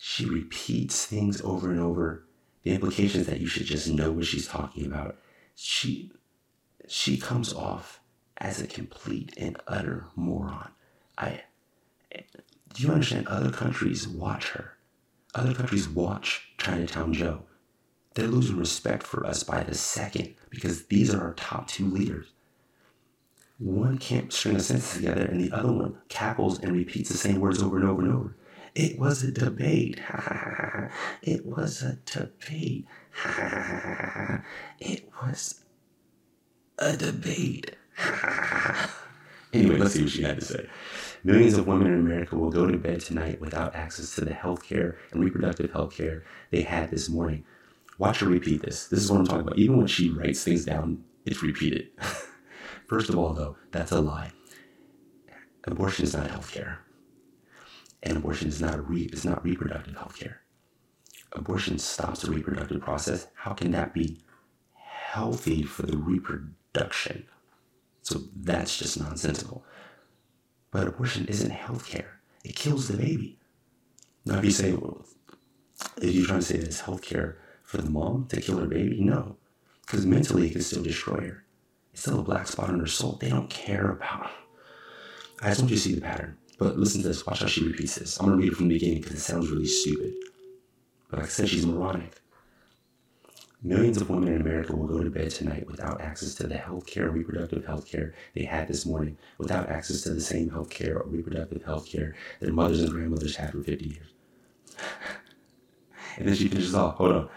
She 0.09 0.25
repeats 0.25 1.05
things 1.05 1.41
over 1.43 1.69
and 1.73 1.81
over. 1.81 2.23
The 2.63 2.71
implication 2.71 3.23
is 3.23 3.27
that 3.27 3.41
you 3.41 3.49
should 3.49 3.67
just 3.67 3.89
know 3.89 4.13
what 4.13 4.25
she's 4.25 4.47
talking 4.47 4.87
about. 4.87 5.19
She 5.57 6.13
she 6.87 7.17
comes 7.17 7.53
off 7.53 8.01
as 8.37 8.63
a 8.63 8.69
complete 8.69 9.35
and 9.37 9.61
utter 9.67 10.07
moron. 10.15 10.71
I 11.19 11.43
do 12.13 12.83
you 12.85 12.93
understand 12.93 13.27
other 13.27 13.51
countries 13.51 14.07
watch 14.07 14.51
her? 14.51 14.75
Other 15.35 15.53
countries 15.53 15.89
watch 15.89 16.53
Chinatown 16.57 17.13
Joe. 17.13 17.43
They're 18.15 18.29
losing 18.29 18.59
respect 18.59 19.03
for 19.03 19.27
us 19.27 19.43
by 19.43 19.65
the 19.65 19.75
second 19.75 20.37
because 20.51 20.85
these 20.85 21.13
are 21.13 21.21
our 21.21 21.35
top 21.35 21.67
two 21.67 21.91
leaders. 21.91 22.29
One 23.59 23.99
can't 23.99 24.33
string 24.33 24.55
a 24.55 24.61
sentence 24.61 24.95
together 24.95 25.25
and 25.25 25.41
the 25.41 25.51
other 25.51 25.73
one 25.73 25.99
cackles 26.09 26.61
and 26.61 26.77
repeats 26.77 27.11
the 27.11 27.19
same 27.19 27.41
words 27.41 27.61
over 27.61 27.77
and 27.77 27.89
over 27.89 28.03
and 28.03 28.13
over. 28.13 28.37
It 28.77 28.99
was 28.99 29.23
a 29.23 29.33
debate. 29.33 30.03
it 31.23 31.47
was 31.47 31.81
a 31.81 31.97
debate. 32.05 32.87
it 34.79 35.11
was 35.23 35.65
a 36.79 36.95
debate. 36.95 37.75
anyway, 39.55 39.79
let's 39.79 39.95
see 39.95 40.03
what 40.03 40.11
she 40.11 40.23
had 40.23 40.39
to 40.41 40.45
say. 40.45 40.69
Millions 41.25 41.55
of 41.55 41.67
women 41.67 41.87
in 41.87 42.01
America 42.01 42.37
will 42.37 42.51
go 42.51 42.67
to 42.67 42.77
bed 42.77 43.01
tonight 43.01 43.41
without 43.41 43.75
access 43.75 44.15
to 44.17 44.27
the 44.27 44.35
health 44.35 44.63
care 44.63 44.99
and 45.11 45.25
reproductive 45.25 45.73
health 45.73 45.97
care 45.97 46.23
they 46.51 46.61
had 46.61 46.91
this 46.91 47.09
morning. 47.09 47.45
Watch 47.97 48.21
her 48.21 48.27
repeat 48.27 48.61
this. 48.61 48.89
This 48.89 49.03
is 49.03 49.11
what 49.11 49.21
I'm 49.21 49.27
talking 49.27 49.47
about. 49.47 49.59
Even 49.59 49.79
when 49.79 49.87
she 49.87 50.11
writes 50.11 50.45
things 50.45 50.67
down, 50.67 51.03
it's 51.25 51.43
repeated. 51.43 51.89
First 52.89 53.09
of 53.09 53.17
all, 53.17 53.33
though, 53.33 53.57
that's 53.71 53.91
a 53.91 54.03
lie. 54.03 54.33
Abortion 55.65 56.05
is 56.05 56.15
not 56.15 56.31
health 56.31 56.53
care 56.53 56.86
and 58.03 58.17
abortion 58.17 58.49
is 58.49 58.61
not 58.61 58.89
re- 58.89 59.11
is 59.13 59.25
not 59.25 59.45
reproductive 59.45 59.97
health 59.97 60.19
care. 60.19 60.43
Abortion 61.33 61.79
stops 61.79 62.23
the 62.23 62.31
reproductive 62.31 62.81
process. 62.81 63.29
How 63.35 63.53
can 63.53 63.71
that 63.73 63.93
be 63.93 64.21
healthy 64.75 65.63
for 65.63 65.83
the 65.83 65.97
reproduction? 65.97 67.27
So 68.03 68.21
that's 68.37 68.79
just 68.79 69.01
nonsensical. 69.01 69.65
But 70.71 70.87
abortion 70.87 71.27
isn't 71.27 71.51
health 71.51 71.89
care. 71.89 72.21
It 72.45 72.55
kills 72.55 72.89
the 72.89 72.97
baby. 72.97 73.39
Now, 74.25 74.39
if 74.39 74.45
you 74.45 74.51
say, 74.51 74.73
well, 74.73 75.05
if 76.01 76.15
you're 76.15 76.27
trying 76.27 76.41
to 76.41 76.45
say 76.45 76.59
that 76.59 76.67
it's 76.67 76.81
health 76.81 77.03
care 77.03 77.39
for 77.65 77.79
the 77.79 77.91
mom 77.91 78.27
to 78.29 78.41
kill 78.41 78.59
her 78.59 78.67
baby, 78.67 79.01
no. 79.01 79.37
Because 79.83 80.07
mentally 80.07 80.49
it 80.49 80.53
can 80.53 80.63
still 80.63 80.83
destroy 80.83 81.29
her. 81.29 81.45
It's 81.93 82.03
still 82.03 82.21
a 82.21 82.23
black 82.23 82.47
spot 82.47 82.71
on 82.71 82.81
her 82.81 82.87
soul. 82.87 83.19
They 83.21 83.29
don't 83.29 83.51
care 83.51 83.91
about. 83.91 84.31
I 85.43 85.49
just 85.49 85.61
want 85.61 85.71
you 85.71 85.77
to 85.77 85.83
see 85.83 85.95
the 85.95 86.01
pattern. 86.01 86.37
But 86.59 86.79
listen 86.79 87.03
to 87.03 87.09
this. 87.09 87.27
Watch 87.27 87.41
how 87.41 87.47
she 87.47 87.67
repeats 87.67 87.97
this. 87.97 88.19
I'm 88.19 88.27
going 88.27 88.39
to 88.39 88.43
read 88.43 88.53
it 88.53 88.57
from 88.57 88.69
the 88.69 88.75
beginning 88.75 89.03
because 89.03 89.17
it 89.17 89.21
sounds 89.21 89.51
really 89.51 89.67
stupid. 89.67 90.15
But 91.11 91.21
like 91.21 91.29
I 91.29 91.31
said, 91.31 91.49
she's 91.49 91.67
moronic. 91.67 92.21
Millions 93.63 94.01
of 94.01 94.09
women 94.09 94.29
in 94.29 94.41
America 94.41 94.77
will 94.77 94.87
go 94.87 95.03
to 95.03 95.11
bed 95.11 95.31
tonight 95.31 95.67
without 95.67 96.01
access 96.01 96.35
to 96.35 96.47
the 96.47 96.57
health 96.57 96.87
care, 96.87 97.11
reproductive 97.11 97.65
health 97.65 97.91
care 97.91 98.15
they 98.35 98.45
had 98.45 98.69
this 98.69 98.87
morning, 98.87 99.17
without 99.39 99.69
access 99.69 100.03
to 100.03 100.11
the 100.11 100.21
same 100.21 100.51
health 100.51 100.71
care 100.71 100.99
or 100.99 101.09
reproductive 101.09 101.65
health 101.65 101.89
care 101.89 102.15
their 102.41 102.53
mothers 102.53 102.81
and 102.81 102.91
grandmothers 102.91 103.37
had 103.37 103.53
for 103.53 103.63
50 103.63 103.85
years. 103.87 104.09
and 106.19 106.29
then 106.29 106.35
she 106.35 106.49
finishes 106.49 106.75
off, 106.75 106.97
hold 106.97 107.13
on. 107.13 107.29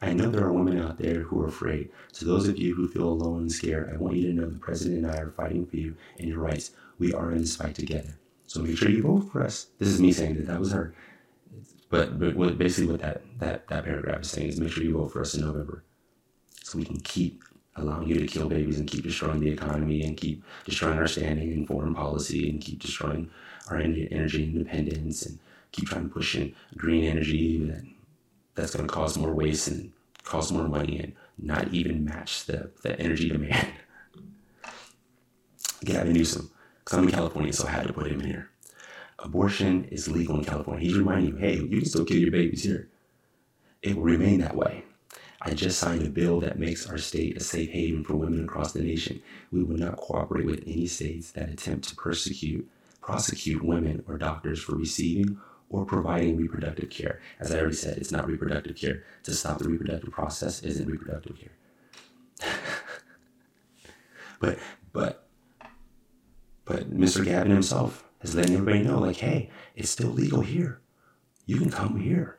I 0.00 0.12
know 0.12 0.30
there 0.30 0.44
are 0.44 0.52
women 0.52 0.80
out 0.80 0.98
there 0.98 1.22
who 1.22 1.42
are 1.42 1.48
afraid. 1.48 1.90
To 2.14 2.24
those 2.24 2.46
of 2.46 2.56
you 2.56 2.74
who 2.74 2.88
feel 2.88 3.08
alone 3.08 3.40
and 3.42 3.52
scared, 3.52 3.92
I 3.92 3.96
want 3.96 4.16
you 4.16 4.28
to 4.28 4.32
know 4.32 4.48
the 4.48 4.58
President 4.58 5.04
and 5.04 5.12
I 5.12 5.18
are 5.18 5.32
fighting 5.32 5.66
for 5.66 5.76
you 5.76 5.96
and 6.18 6.28
your 6.28 6.38
rights. 6.38 6.70
We 6.98 7.12
are 7.12 7.32
in 7.32 7.38
this 7.38 7.56
fight 7.56 7.74
together. 7.74 8.14
So 8.48 8.62
make 8.62 8.78
sure 8.78 8.88
you 8.88 9.02
vote 9.02 9.30
for 9.30 9.42
us. 9.42 9.66
This 9.78 9.88
is 9.88 10.00
me 10.00 10.10
saying 10.10 10.36
that 10.36 10.46
that 10.46 10.58
was 10.58 10.72
her. 10.72 10.94
But, 11.90 12.18
but 12.18 12.34
what, 12.34 12.56
basically 12.56 12.90
what 12.90 13.02
that, 13.02 13.20
that, 13.38 13.68
that 13.68 13.84
paragraph 13.84 14.22
is 14.22 14.30
saying 14.30 14.48
is 14.48 14.58
make 14.58 14.72
sure 14.72 14.82
you 14.82 14.94
vote 14.94 15.12
for 15.12 15.20
us 15.20 15.34
in 15.34 15.42
November. 15.42 15.84
So 16.62 16.78
we 16.78 16.84
can 16.86 16.98
keep 17.00 17.44
allowing 17.76 18.08
you 18.08 18.18
to 18.18 18.26
kill 18.26 18.48
babies 18.48 18.78
and 18.78 18.88
keep 18.88 19.02
destroying 19.02 19.40
the 19.40 19.50
economy 19.50 20.02
and 20.02 20.16
keep 20.16 20.42
destroying 20.64 20.98
our 20.98 21.06
standing 21.06 21.52
in 21.52 21.66
foreign 21.66 21.94
policy 21.94 22.48
and 22.48 22.58
keep 22.58 22.80
destroying 22.80 23.30
our 23.70 23.76
energy 23.76 24.44
independence 24.44 25.26
and 25.26 25.38
keep 25.70 25.86
trying 25.86 26.08
to 26.08 26.14
push 26.14 26.34
in 26.34 26.54
green 26.74 27.04
energy 27.04 27.62
that, 27.66 27.84
that's 28.54 28.74
going 28.74 28.88
to 28.88 28.92
cause 28.92 29.18
more 29.18 29.34
waste 29.34 29.68
and 29.68 29.92
cost 30.24 30.52
more 30.52 30.68
money 30.68 30.98
and 30.98 31.12
not 31.36 31.68
even 31.74 32.02
match 32.02 32.46
the, 32.46 32.70
the 32.82 32.98
energy 32.98 33.28
demand. 33.28 33.68
Gavin 35.84 36.14
Newsom 36.14 36.50
because 36.88 37.00
I'm 37.00 37.04
in 37.04 37.14
California, 37.14 37.52
so 37.52 37.68
I 37.68 37.72
had 37.72 37.86
to 37.86 37.92
put 37.92 38.06
him 38.06 38.22
in 38.22 38.26
here. 38.26 38.48
Abortion 39.18 39.84
is 39.90 40.08
legal 40.08 40.38
in 40.38 40.44
California. 40.46 40.88
He's 40.88 40.96
reminding 40.96 41.34
you, 41.34 41.36
hey, 41.36 41.56
you 41.56 41.80
can 41.80 41.84
still 41.84 42.06
kill 42.06 42.16
your 42.16 42.30
babies 42.30 42.62
here. 42.62 42.88
It 43.82 43.94
will 43.94 44.04
remain 44.04 44.40
that 44.40 44.56
way. 44.56 44.84
I 45.42 45.52
just 45.52 45.78
signed 45.78 46.06
a 46.06 46.08
bill 46.08 46.40
that 46.40 46.58
makes 46.58 46.88
our 46.88 46.96
state 46.96 47.36
a 47.36 47.40
safe 47.40 47.68
haven 47.72 48.04
for 48.04 48.16
women 48.16 48.42
across 48.42 48.72
the 48.72 48.80
nation. 48.80 49.20
We 49.52 49.62
will 49.64 49.76
not 49.76 49.98
cooperate 49.98 50.46
with 50.46 50.62
any 50.66 50.86
states 50.86 51.30
that 51.32 51.50
attempt 51.50 51.90
to 51.90 51.94
persecute, 51.94 52.66
prosecute 53.02 53.62
women 53.62 54.02
or 54.08 54.16
doctors 54.16 54.62
for 54.62 54.74
receiving 54.74 55.38
or 55.68 55.84
providing 55.84 56.38
reproductive 56.38 56.88
care. 56.88 57.20
As 57.38 57.52
I 57.52 57.58
already 57.58 57.76
said, 57.76 57.98
it's 57.98 58.12
not 58.12 58.26
reproductive 58.26 58.76
care. 58.76 59.04
To 59.24 59.34
stop 59.34 59.58
the 59.58 59.68
reproductive 59.68 60.10
process 60.10 60.62
isn't 60.62 60.88
reproductive 60.88 61.36
care. 61.38 62.50
but 64.40 64.58
but 64.94 65.27
but 66.68 66.94
Mr. 66.94 67.24
Gavin 67.24 67.50
himself 67.50 68.04
is 68.20 68.34
letting 68.34 68.54
everybody 68.54 68.82
know, 68.82 68.98
like, 68.98 69.16
hey, 69.16 69.50
it's 69.74 69.90
still 69.90 70.10
legal 70.10 70.42
here. 70.42 70.80
You 71.46 71.56
can 71.56 71.70
come 71.70 71.98
here. 71.98 72.38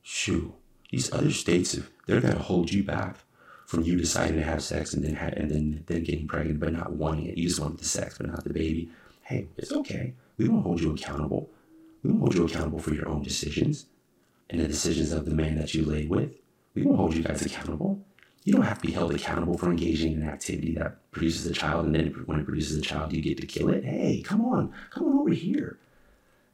Shoo. 0.00 0.54
These 0.90 1.12
other 1.12 1.32
states, 1.32 1.74
if 1.74 1.90
they're 2.06 2.20
gonna 2.20 2.38
hold 2.38 2.72
you 2.72 2.84
back 2.84 3.16
from 3.66 3.82
you 3.82 3.96
deciding 3.96 4.36
to 4.36 4.42
have 4.42 4.62
sex 4.62 4.94
and 4.94 5.04
then 5.04 5.16
ha- 5.16 5.34
and 5.36 5.50
then 5.50 5.84
then 5.86 6.02
getting 6.02 6.26
pregnant 6.26 6.60
but 6.60 6.72
not 6.72 6.92
wanting 6.92 7.26
it. 7.26 7.36
You 7.36 7.48
just 7.48 7.60
want 7.60 7.78
the 7.78 7.84
sex 7.84 8.16
but 8.16 8.28
not 8.28 8.44
the 8.44 8.52
baby. 8.52 8.88
Hey, 9.22 9.48
it's 9.58 9.72
okay. 9.72 10.14
We 10.38 10.48
won't 10.48 10.62
hold 10.62 10.80
you 10.80 10.92
accountable. 10.92 11.50
We 12.02 12.10
won't 12.10 12.22
hold 12.22 12.34
you 12.36 12.46
accountable 12.46 12.78
for 12.78 12.94
your 12.94 13.08
own 13.08 13.22
decisions 13.22 13.86
and 14.48 14.60
the 14.60 14.68
decisions 14.68 15.12
of 15.12 15.26
the 15.26 15.34
man 15.34 15.56
that 15.58 15.74
you 15.74 15.84
lay 15.84 16.06
with. 16.06 16.32
We 16.74 16.82
won't 16.82 16.96
hold 16.96 17.14
you 17.14 17.22
guys 17.22 17.44
accountable. 17.44 18.00
You 18.44 18.54
don't 18.54 18.62
have 18.62 18.80
to 18.80 18.86
be 18.86 18.92
held 18.94 19.12
accountable 19.14 19.58
for 19.58 19.68
engaging 19.68 20.14
in 20.14 20.22
an 20.22 20.28
activity 20.30 20.74
that 20.76 21.07
produces 21.18 21.46
a 21.46 21.52
child, 21.52 21.86
and 21.86 21.94
then 21.94 22.06
when 22.26 22.40
it 22.40 22.44
produces 22.44 22.78
a 22.78 22.82
child, 22.82 23.12
you 23.12 23.20
get 23.20 23.38
to 23.38 23.46
kill 23.46 23.68
it. 23.68 23.84
Hey, 23.84 24.22
come 24.24 24.44
on, 24.44 24.72
come 24.90 25.04
on 25.06 25.18
over 25.18 25.30
here. 25.30 25.78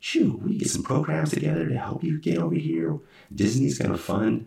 Shoot, 0.01 0.43
we 0.43 0.59
get 0.59 0.69
some 0.69 0.83
programs 0.83 1.31
together 1.31 1.69
to 1.69 1.79
help 1.79 2.05
you 2.05 2.19
get 2.19 2.39
over 2.39 2.55
here. 2.55 2.99
Disney's 3.35 3.79
gonna 3.79 3.97
fund 3.97 4.47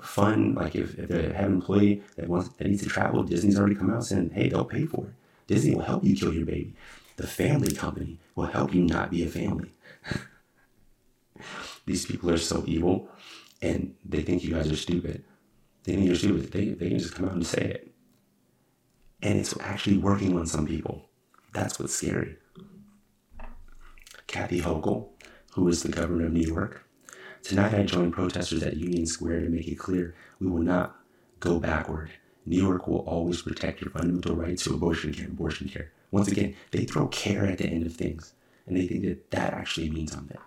fund 0.00 0.56
like 0.56 0.74
if, 0.74 0.98
if 0.98 1.08
they 1.08 1.22
have 1.32 1.46
an 1.46 1.54
employee 1.54 2.02
that 2.16 2.28
wants 2.28 2.48
that 2.48 2.66
needs 2.66 2.82
to 2.82 2.88
travel, 2.88 3.22
Disney's 3.22 3.58
already 3.58 3.74
come 3.74 3.90
out 3.90 4.04
saying, 4.04 4.30
hey, 4.34 4.48
they'll 4.48 4.64
pay 4.64 4.86
for 4.86 5.04
it. 5.04 5.12
Disney 5.46 5.74
will 5.74 5.82
help 5.82 6.04
you 6.04 6.16
kill 6.16 6.32
your 6.32 6.46
baby. 6.46 6.74
The 7.16 7.26
family 7.26 7.72
company 7.72 8.18
will 8.34 8.46
help 8.46 8.74
you 8.74 8.82
not 8.82 9.10
be 9.10 9.24
a 9.24 9.28
family. 9.28 9.72
These 11.86 12.06
people 12.06 12.30
are 12.30 12.38
so 12.38 12.64
evil 12.66 13.08
and 13.60 13.94
they 14.04 14.22
think 14.22 14.42
you 14.42 14.54
guys 14.54 14.70
are 14.70 14.76
stupid. 14.76 15.24
They 15.84 15.94
think 15.94 16.06
you're 16.06 16.14
stupid. 16.14 16.50
They, 16.52 16.68
they 16.68 16.88
can 16.88 16.98
just 16.98 17.14
come 17.14 17.26
out 17.26 17.32
and 17.32 17.46
say 17.46 17.62
it. 17.62 17.89
And 19.22 19.38
it's 19.38 19.54
actually 19.60 19.98
working 19.98 20.38
on 20.38 20.46
some 20.46 20.66
people. 20.66 21.08
That's 21.52 21.78
what's 21.78 21.94
scary. 21.94 22.36
Kathy 24.26 24.60
Hochul, 24.60 25.08
who 25.52 25.68
is 25.68 25.82
the 25.82 25.90
governor 25.90 26.26
of 26.26 26.32
New 26.32 26.46
York, 26.46 26.84
tonight 27.42 27.74
I 27.74 27.82
joined 27.82 28.12
protesters 28.12 28.62
at 28.62 28.76
Union 28.76 29.06
Square 29.06 29.42
to 29.42 29.48
make 29.48 29.66
it 29.66 29.78
clear 29.78 30.14
we 30.38 30.46
will 30.46 30.62
not 30.62 30.96
go 31.40 31.58
backward. 31.58 32.10
New 32.46 32.62
York 32.62 32.86
will 32.86 33.00
always 33.00 33.42
protect 33.42 33.80
your 33.80 33.90
fundamental 33.90 34.36
right 34.36 34.56
to 34.58 34.74
abortion 34.74 35.12
care. 35.12 35.26
Abortion 35.26 35.68
care. 35.68 35.92
Once 36.10 36.28
again, 36.28 36.54
they 36.70 36.84
throw 36.84 37.06
care 37.08 37.46
at 37.46 37.58
the 37.58 37.66
end 37.66 37.86
of 37.86 37.94
things, 37.94 38.32
and 38.66 38.76
they 38.76 38.86
think 38.86 39.04
that 39.04 39.30
that 39.30 39.52
actually 39.52 39.90
means 39.90 40.12
something. 40.12 40.38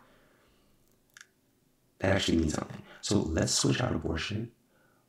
That 2.00 2.16
actually 2.16 2.38
means 2.40 2.54
something. 2.54 2.82
So 3.02 3.20
let's 3.20 3.54
switch 3.54 3.82
out 3.82 3.94
abortion 3.94 4.52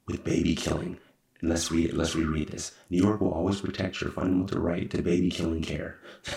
with 0.07 0.23
baby 0.23 0.55
killing. 0.55 0.99
Let's 1.45 1.71
read 1.71 1.93
let's 1.93 2.17
reread 2.17 2.49
this. 2.49 2.73
New 2.91 3.03
York 3.03 3.21
will 3.21 3.33
always 3.33 3.61
protect 3.61 4.01
your 4.01 4.11
fundamental 4.11 4.61
right 4.61 4.91
to 4.91 5.03
baby 5.03 5.31
killing 5.31 5.63
care. 5.63 5.99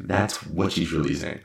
That's 0.00 0.46
what 0.46 0.72
she's 0.72 0.92
really 0.92 1.14
saying. 1.14 1.40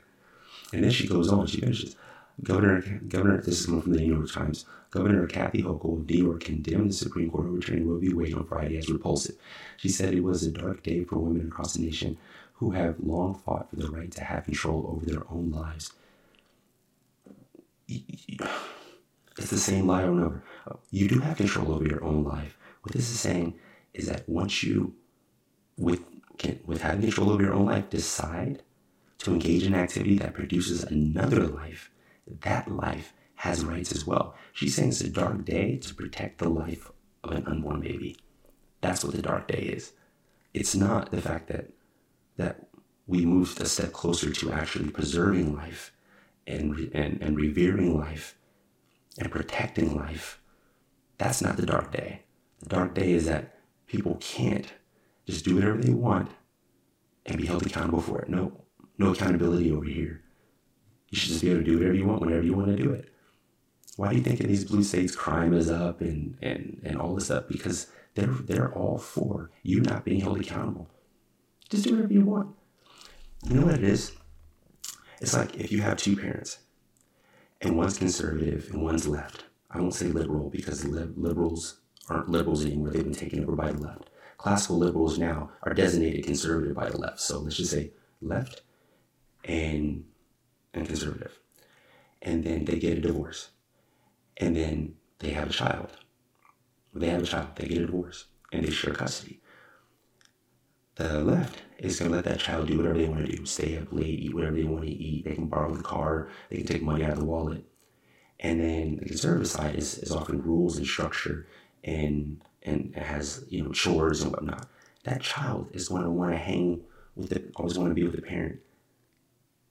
And 0.73 0.83
then 0.83 0.91
she 0.91 1.07
goes 1.07 1.31
on, 1.31 1.47
she 1.47 1.59
finishes. 1.59 1.95
Governor, 2.43 2.81
Governor, 3.07 3.41
this 3.41 3.59
is 3.59 3.65
from 3.65 3.91
the 3.91 3.99
New 3.99 4.15
York 4.15 4.31
Times. 4.31 4.65
Governor 4.91 5.27
Kathy 5.27 5.63
Hochul 5.63 6.01
of 6.01 6.09
New 6.09 6.23
York 6.23 6.45
condemned 6.45 6.89
the 6.89 6.93
Supreme 6.93 7.29
Court 7.29 7.47
overturning 7.47 7.87
Roe 7.87 7.99
v. 7.99 8.13
Wade 8.13 8.33
on 8.33 8.45
Friday 8.45 8.77
as 8.77 8.89
repulsive. 8.89 9.35
She 9.77 9.89
said 9.89 10.13
it 10.13 10.23
was 10.23 10.43
a 10.43 10.51
dark 10.51 10.83
day 10.83 11.03
for 11.03 11.17
women 11.17 11.47
across 11.47 11.73
the 11.73 11.83
nation 11.83 12.17
who 12.53 12.71
have 12.71 12.95
long 12.99 13.35
fought 13.35 13.69
for 13.69 13.75
the 13.75 13.89
right 13.89 14.11
to 14.11 14.23
have 14.23 14.45
control 14.45 14.89
over 14.89 15.05
their 15.05 15.23
own 15.29 15.51
lives 15.51 15.91
it's 17.87 19.49
the 19.49 19.57
same 19.57 19.87
lie 19.87 20.03
over 20.03 20.11
and 20.11 20.23
over. 20.23 20.43
You 20.91 21.07
do 21.07 21.19
have 21.19 21.37
control 21.37 21.73
over 21.73 21.85
your 21.85 22.03
own 22.03 22.23
life. 22.23 22.57
What 22.81 22.93
this 22.93 23.09
is 23.09 23.19
saying 23.19 23.59
is 23.93 24.07
that 24.07 24.27
once 24.27 24.63
you, 24.63 24.95
with 25.77 26.03
can, 26.37 26.59
with 26.65 26.81
having 26.81 27.01
control 27.01 27.31
over 27.31 27.43
your 27.43 27.53
own 27.53 27.65
life, 27.65 27.89
decide 27.89 28.63
to 29.19 29.33
engage 29.33 29.63
in 29.63 29.73
activity 29.73 30.17
that 30.19 30.33
produces 30.33 30.83
another 30.83 31.47
life, 31.47 31.89
that 32.41 32.69
life 32.71 33.13
has 33.35 33.63
rights 33.63 33.91
as 33.91 34.05
well. 34.05 34.35
She's 34.53 34.75
saying 34.75 34.89
it's 34.89 35.01
a 35.01 35.09
dark 35.09 35.45
day 35.45 35.77
to 35.77 35.93
protect 35.93 36.39
the 36.39 36.49
life 36.49 36.91
of 37.23 37.31
an 37.31 37.45
unborn 37.47 37.81
baby. 37.81 38.17
That's 38.81 39.03
what 39.03 39.15
the 39.15 39.21
dark 39.21 39.47
day 39.47 39.71
is. 39.75 39.93
It's 40.53 40.75
not 40.75 41.11
the 41.11 41.21
fact 41.21 41.47
that 41.47 41.69
that 42.37 42.67
we 43.07 43.25
moved 43.25 43.61
a 43.61 43.65
step 43.65 43.93
closer 43.93 44.31
to 44.31 44.51
actually 44.51 44.89
preserving 44.89 45.55
life 45.55 45.93
and, 46.47 46.91
and, 46.93 47.21
and 47.21 47.37
revering 47.37 47.97
life 47.97 48.35
and 49.17 49.31
protecting 49.31 49.95
life, 49.95 50.41
that's 51.17 51.41
not 51.41 51.57
the 51.57 51.65
dark 51.65 51.91
day. 51.91 52.21
The 52.59 52.69
dark 52.69 52.95
day 52.95 53.11
is 53.11 53.25
that 53.25 53.57
people 53.87 54.17
can't 54.19 54.73
just 55.25 55.45
do 55.45 55.55
whatever 55.55 55.77
they 55.77 55.93
want 55.93 56.31
and 57.25 57.37
be 57.37 57.45
held 57.45 57.65
accountable 57.65 58.01
for 58.01 58.21
it. 58.21 58.29
No, 58.29 58.51
no 58.97 59.11
accountability 59.11 59.71
over 59.71 59.85
here. 59.85 60.21
You 61.09 61.17
should 61.17 61.29
just 61.29 61.41
be 61.41 61.49
able 61.49 61.61
to 61.61 61.65
do 61.65 61.77
whatever 61.77 61.95
you 61.95 62.05
want 62.05 62.21
whenever 62.21 62.43
you 62.43 62.53
want 62.53 62.75
to 62.75 62.83
do 62.83 62.91
it. 62.91 63.09
Why 63.95 64.09
do 64.09 64.17
you 64.17 64.23
think 64.23 64.41
in 64.41 64.47
these 64.47 64.65
blue 64.65 64.83
states 64.83 65.15
crime 65.15 65.53
is 65.53 65.69
up 65.69 66.01
and, 66.01 66.37
and, 66.41 66.81
and 66.83 66.97
all 66.99 67.15
this 67.15 67.31
up? 67.31 67.47
Because 67.47 67.87
they're 68.15 68.27
they're 68.27 68.73
all 68.73 68.97
for 68.97 69.51
you 69.63 69.81
not 69.81 70.03
being 70.03 70.21
held 70.21 70.39
accountable. 70.39 70.89
Just 71.69 71.85
do 71.85 71.95
whatever 71.95 72.13
you 72.13 72.25
want. 72.25 72.55
You 73.47 73.55
know 73.55 73.65
what 73.67 73.75
it 73.75 73.83
is? 73.83 74.11
It's 75.21 75.33
like 75.33 75.55
if 75.55 75.71
you 75.71 75.81
have 75.81 75.97
two 75.97 76.15
parents 76.15 76.59
and 77.61 77.77
one's 77.77 77.97
conservative 77.97 78.69
and 78.71 78.83
one's 78.83 79.07
left. 79.07 79.45
I 79.75 79.81
won't 79.81 79.93
say 79.93 80.07
liberal 80.07 80.49
because 80.49 80.85
liberals 80.85 81.81
aren't 82.07 82.29
liberals 82.29 82.63
anymore. 82.65 82.91
They've 82.91 83.03
been 83.03 83.13
taken 83.13 83.43
over 83.43 83.57
by 83.57 83.73
the 83.73 83.81
left. 83.81 84.09
Classical 84.37 84.77
liberals 84.77 85.19
now 85.19 85.49
are 85.63 85.73
designated 85.73 86.23
conservative 86.23 86.75
by 86.75 86.89
the 86.89 86.97
left. 86.97 87.19
So 87.19 87.39
let's 87.39 87.57
just 87.57 87.71
say 87.71 87.91
left 88.21 88.61
and 89.43 90.05
and 90.73 90.87
conservative. 90.87 91.39
And 92.21 92.43
then 92.43 92.63
they 92.63 92.79
get 92.79 92.97
a 92.97 93.01
divorce. 93.01 93.49
And 94.37 94.55
then 94.55 94.95
they 95.19 95.31
have 95.31 95.49
a 95.49 95.53
child. 95.53 95.91
They 96.93 97.09
have 97.09 97.23
a 97.23 97.25
child, 97.25 97.49
they 97.55 97.67
get 97.67 97.81
a 97.81 97.85
divorce, 97.87 98.25
and 98.53 98.63
they 98.63 98.71
share 98.71 98.93
custody. 98.93 99.41
The 100.95 101.19
left 101.19 101.63
is 101.77 101.99
going 101.99 102.11
to 102.11 102.15
let 102.15 102.25
that 102.25 102.39
child 102.39 102.67
do 102.67 102.77
whatever 102.77 102.97
they 102.97 103.09
want 103.09 103.25
to 103.25 103.35
do 103.35 103.45
stay 103.45 103.77
up 103.77 103.91
late, 103.91 104.19
eat 104.19 104.33
whatever 104.33 104.55
they 104.55 104.63
want 104.63 104.85
to 104.85 104.89
eat. 104.89 105.25
They 105.25 105.35
can 105.35 105.47
borrow 105.47 105.73
the 105.73 105.83
car, 105.83 106.29
they 106.49 106.57
can 106.57 106.65
take 106.65 106.81
money 106.81 107.03
out 107.03 107.11
of 107.11 107.19
the 107.19 107.25
wallet. 107.25 107.65
And 108.39 108.59
then 108.59 108.97
the 108.97 109.05
conservative 109.05 109.47
side 109.47 109.75
is, 109.75 109.97
is 109.99 110.11
offering 110.11 110.41
rules 110.41 110.77
and 110.77 110.85
structure 110.85 111.47
and 111.83 112.41
and 112.63 112.95
has 112.95 113.45
you 113.49 113.63
know 113.63 113.71
chores 113.71 114.21
and 114.21 114.31
whatnot. 114.31 114.67
That 115.03 115.21
child 115.21 115.69
is 115.73 115.87
going 115.87 116.03
to 116.03 116.09
want 116.09 116.31
to 116.31 116.37
hang 116.37 116.81
with 117.15 117.29
the 117.29 117.43
always 117.55 117.77
want 117.77 117.91
to 117.91 117.95
be 117.95 118.03
with 118.03 118.15
the 118.15 118.21
parent. 118.21 118.59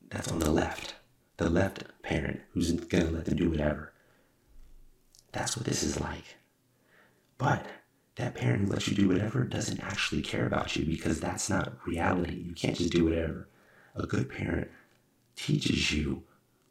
That's 0.09 0.31
on 0.31 0.38
the 0.38 0.50
left. 0.50 0.94
The 1.37 1.50
left 1.50 1.85
parent 2.03 2.40
who's 2.53 2.70
going 2.72 3.07
to 3.07 3.11
let 3.11 3.24
them 3.24 3.37
do 3.37 3.50
whatever. 3.50 3.92
That's 5.33 5.57
what 5.57 5.66
this 5.66 5.83
is 5.83 6.00
like. 6.00 6.37
But 7.38 7.66
that 8.16 8.37
parent 8.37 8.64
who 8.64 8.72
lets 8.72 8.87
you 8.87 8.94
do 8.94 9.09
whatever 9.09 9.42
doesn't 9.42 9.81
actually 9.81 10.22
care 10.22 10.46
about 10.46 10.77
you 10.77 10.87
because 10.87 11.18
that's 11.18 11.50
not 11.50 11.77
reality. 11.85 12.37
You 12.46 12.55
can't 12.55 12.77
just 12.77 12.92
do 12.92 13.05
whatever. 13.05 13.48
A 13.96 14.07
good 14.07 14.31
parent 14.31 14.68
teaches 15.35 15.92
you 15.92 16.22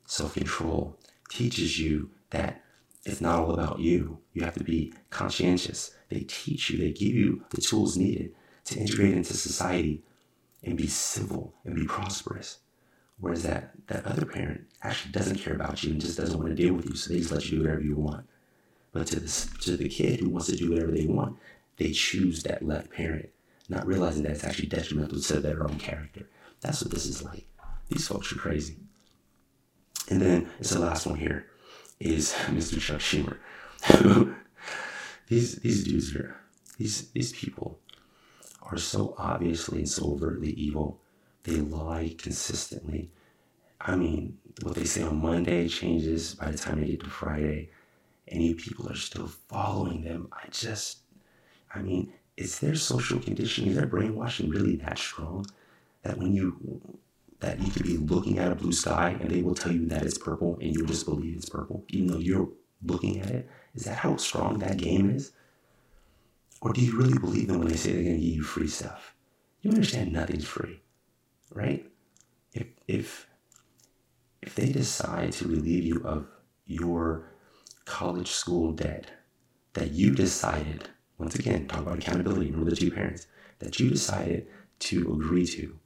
self 0.06 0.36
control, 0.36 0.98
teaches 1.30 1.80
you 1.80 2.10
that 2.30 2.62
it's 3.06 3.22
not 3.22 3.40
all 3.40 3.54
about 3.54 3.80
you. 3.80 4.20
You 4.34 4.44
have 4.44 4.56
to 4.56 4.64
be 4.64 4.94
conscientious. 5.10 5.96
They 6.10 6.22
teach 6.22 6.70
you, 6.70 6.78
they 6.78 6.92
give 6.92 7.14
you 7.14 7.44
the 7.50 7.62
tools 7.62 7.98
needed 7.98 8.34
to 8.66 8.80
integrate 8.80 9.14
into 9.14 9.34
society 9.34 10.04
and 10.64 10.78
be 10.78 10.88
civil 10.88 11.54
and 11.66 11.76
be 11.76 11.86
prosperous. 11.86 12.60
Whereas 13.20 13.44
that, 13.44 13.72
that 13.88 14.06
other 14.06 14.26
parent 14.26 14.62
actually 14.82 15.12
doesn't 15.12 15.40
care 15.40 15.54
about 15.54 15.84
you 15.84 15.92
and 15.92 16.02
just 16.02 16.18
doesn't 16.18 16.38
want 16.38 16.50
to 16.50 16.56
deal 16.56 16.74
with 16.74 16.86
you, 16.86 16.96
so 16.96 17.12
they 17.12 17.20
just 17.20 17.32
let 17.32 17.46
you 17.46 17.58
do 17.58 17.64
whatever 17.64 17.82
you 17.82 17.96
want. 17.96 18.26
But 18.92 19.08
to 19.08 19.20
the, 19.20 19.50
to 19.62 19.78
the 19.78 19.90
kid 19.90 20.20
who 20.20 20.30
wants 20.30 20.48
to 20.48 20.56
do 20.56 20.72
whatever 20.72 20.92
they 20.92 21.06
want, 21.06 21.38
they 21.78 21.92
choose 21.92 22.44
that 22.44 22.66
left 22.66 22.92
parent, 22.92 23.30
not 23.70 23.88
realizing 23.88 24.24
that 24.24 24.34
it's 24.34 24.44
actually 24.44 24.68
detrimental 24.68 25.20
to 25.20 25.40
their 25.40 25.64
own 25.64 25.78
character. 25.78 26.28
That's 26.62 26.82
what 26.82 26.92
this 26.92 27.06
is 27.06 27.24
like. 27.24 27.48
These 27.90 28.08
folks 28.08 28.32
are 28.32 28.36
crazy. 28.38 28.78
And 30.10 30.22
then 30.22 30.50
it's 30.60 30.72
the 30.72 30.80
last 30.80 31.06
one 31.06 31.18
here 31.18 31.48
is 32.00 32.34
Mr. 32.48 32.80
Chuck 32.80 33.00
Schumer. 33.00 33.38
these 35.28 35.56
these 35.58 35.84
dudes 35.84 36.16
are 36.16 36.36
these 36.78 37.10
these 37.12 37.34
people 37.34 37.80
are 38.62 38.78
so 38.78 39.16
obviously 39.18 39.80
and 39.80 39.90
so 39.90 40.12
overtly 40.14 40.52
evil. 40.52 41.02
They 41.44 41.58
lie 41.58 42.16
consistently. 42.18 43.12
I 43.82 43.98
mean, 43.98 44.38
what 44.62 44.76
they 44.76 44.86
say 44.86 45.04
on 45.04 45.22
Monday 45.22 45.68
changes 45.68 46.36
by 46.36 46.52
the 46.52 46.58
time 46.58 46.80
they 46.80 46.88
get 46.88 47.02
to 47.02 47.10
Friday 47.10 47.70
and 48.28 48.42
you 48.42 48.56
people 48.56 48.90
are 48.90 48.96
still 48.96 49.28
following 49.28 50.04
them. 50.04 50.28
I 50.32 50.48
just, 50.50 51.00
I 51.74 51.82
mean, 51.82 52.14
is 52.38 52.60
their 52.60 52.76
social 52.76 53.20
conditioning, 53.20 53.72
is 53.72 53.78
their 53.78 53.86
brainwashing 53.86 54.50
really 54.50 54.76
that 54.78 54.98
strong 54.98 55.46
that 56.04 56.18
when 56.18 56.34
you, 56.34 56.82
that 57.44 57.62
you 57.62 57.70
could 57.70 57.84
be 57.84 57.98
looking 57.98 58.40
at 58.40 58.52
a 58.52 58.56
blue 58.56 58.72
sky 58.72 59.18
and 59.20 59.30
they 59.30 59.42
will 59.42 59.54
tell 59.54 59.72
you 59.72 59.86
that 59.88 60.04
it's 60.04 60.18
purple 60.18 60.58
and 60.62 60.74
you'll 60.74 60.88
just 60.88 61.06
believe 61.06 61.36
it's 61.36 61.50
purple, 61.50 61.84
even 61.90 62.08
though 62.08 62.18
you're 62.18 62.50
looking 62.86 63.20
at 63.20 63.30
it? 63.30 63.50
Is 63.76 63.84
that 63.84 63.98
how 63.98 64.16
strong 64.16 64.60
that 64.60 64.78
game 64.78 65.10
is? 65.10 65.34
Or 66.62 66.72
do 66.72 66.80
you 66.80 66.98
really 66.98 67.20
believe 67.20 67.48
them 67.50 67.60
when 67.60 67.68
they 67.68 67.76
say 67.76 67.92
they're 67.92 68.04
going 68.04 68.16
to 68.16 68.22
give 68.22 68.36
you 68.36 68.44
free 68.44 68.70
stuff? 68.70 69.14
You 69.62 69.72
understand 69.72 70.14
nothing's 70.14 70.46
free, 70.46 70.82
right? 71.52 71.86
If, 72.54 72.68
if, 72.88 73.28
if 74.42 74.56
they 74.56 74.72
decide 74.72 75.34
to 75.34 75.48
relieve 75.48 75.84
you 75.84 76.02
of 76.06 76.28
your 76.66 77.34
college 77.84 78.32
school 78.32 78.72
debt 78.72 79.08
that 79.74 79.92
you 79.92 80.12
decided, 80.12 80.88
once 81.18 81.36
again, 81.36 81.68
talk 81.68 81.82
about 81.82 81.98
accountability, 81.98 82.52
remember 82.52 82.70
the 82.70 82.76
two 82.76 82.92
parents, 82.92 83.28
that 83.60 83.80
you 83.80 83.90
decided 83.90 84.48
to 84.80 85.14
agree 85.14 85.46
to, 85.48 85.78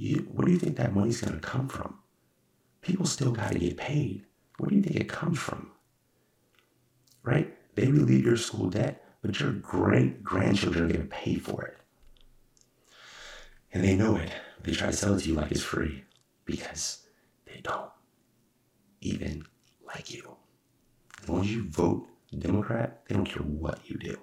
you, 0.00 0.26
where 0.32 0.46
do 0.46 0.52
you 0.52 0.58
think 0.58 0.76
that 0.76 0.94
money's 0.94 1.20
going 1.20 1.34
to 1.34 1.46
come 1.46 1.68
from? 1.68 1.98
People 2.80 3.04
still 3.04 3.32
got 3.32 3.52
to 3.52 3.58
get 3.58 3.76
paid. 3.76 4.24
Where 4.56 4.70
do 4.70 4.76
you 4.76 4.82
think 4.82 4.96
it 4.96 5.08
comes 5.08 5.38
from? 5.38 5.72
Right? 7.22 7.54
They 7.74 7.88
relieve 7.88 8.24
your 8.24 8.38
school 8.38 8.70
debt, 8.70 9.04
but 9.20 9.38
your 9.38 9.52
great 9.52 10.24
grandchildren 10.24 10.84
are 10.84 10.88
going 10.88 11.02
to 11.02 11.06
pay 11.14 11.36
for 11.36 11.64
it. 11.64 11.76
And 13.72 13.84
they 13.84 13.94
know 13.94 14.16
it. 14.16 14.32
They 14.62 14.72
try 14.72 14.86
to 14.86 14.92
sell 14.96 15.14
it 15.14 15.20
to 15.20 15.28
you 15.28 15.34
like 15.34 15.52
it's 15.52 15.62
free 15.62 16.04
because 16.46 17.06
they 17.44 17.60
don't 17.62 17.90
even 19.02 19.44
like 19.86 20.12
you. 20.12 20.34
As 21.22 21.28
long 21.28 21.42
as 21.42 21.54
you 21.54 21.68
vote 21.68 22.06
Democrat, 22.38 23.02
they 23.06 23.14
don't 23.14 23.26
care 23.26 23.42
what 23.42 23.80
you 23.84 23.98
do. 23.98 24.16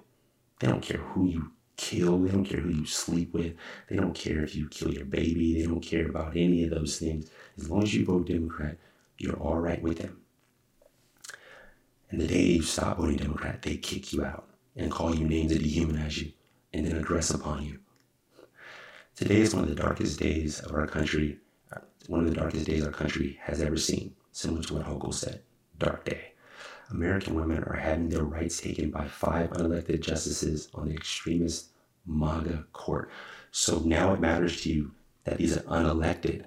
They 0.60 0.68
don't 0.68 0.82
care 0.82 0.98
who 0.98 1.28
you 1.28 1.52
kill. 1.78 2.18
They 2.20 2.32
don't 2.32 2.44
care 2.44 2.60
who 2.60 2.70
you 2.70 2.86
sleep 2.86 3.34
with. 3.34 3.54
They 3.90 3.96
don't 3.96 4.14
care 4.14 4.44
if 4.44 4.56
you 4.56 4.68
kill 4.68 4.94
your 4.94 5.06
baby. 5.06 5.54
They 5.54 5.68
don't 5.68 5.82
care 5.82 6.08
about 6.08 6.36
any 6.36 6.64
of 6.64 6.72
those 6.72 7.00
things. 7.00 7.30
As 7.58 7.70
long 7.70 7.84
as 7.84 7.94
you 7.94 8.06
vote 8.06 8.28
Democrat, 8.28 8.78
you're 9.18 9.38
all 9.38 9.58
right 9.58 9.82
with 9.82 10.00
them. 10.00 10.18
And 12.10 12.22
the 12.22 12.28
day 12.28 12.44
you 12.44 12.62
stop 12.62 12.98
voting 12.98 13.18
Democrat, 13.18 13.62
they 13.62 13.78
kick 13.78 14.14
you 14.14 14.24
out 14.24 14.50
and 14.76 14.92
call 14.92 15.16
you 15.16 15.28
names 15.28 15.52
that 15.52 15.62
dehumanize 15.62 16.18
you 16.18 16.32
and 16.74 16.86
then 16.86 17.04
aggress 17.04 17.34
upon 17.34 17.64
you. 17.64 17.80
Today 19.16 19.42
is 19.42 19.54
one 19.54 19.64
of 19.64 19.70
the 19.70 19.76
darkest 19.76 20.20
days 20.20 20.60
of 20.60 20.74
our 20.74 20.88
country, 20.88 21.40
uh, 21.76 21.80
one 22.08 22.20
of 22.22 22.30
the 22.30 22.36
darkest 22.36 22.68
days 22.68 22.86
our 22.86 22.92
country 22.92 23.40
has 23.42 23.62
ever 23.62 23.78
seen, 23.78 24.14
similar 24.32 24.62
to 24.64 24.76
what 24.76 24.86
Hochul 24.86 25.14
said. 25.14 25.42
Dark 25.80 26.06
day. 26.06 26.34
American 26.92 27.36
women 27.36 27.64
are 27.64 27.76
having 27.76 28.10
their 28.10 28.24
rights 28.24 28.62
taken 28.62 28.92
by 28.92 29.08
five 29.08 29.50
unelected 29.52 30.02
justices 30.02 30.70
on 30.74 30.88
the 30.88 30.96
extremist 30.96 31.68
MAGA 32.06 32.66
court. 32.72 33.10
So 33.52 33.80
now 33.80 34.14
it 34.14 34.22
matters 34.22 34.62
to 34.62 34.70
you 34.72 34.92
that 35.26 35.38
these 35.38 35.58
are 35.58 35.62
unelected. 35.64 36.46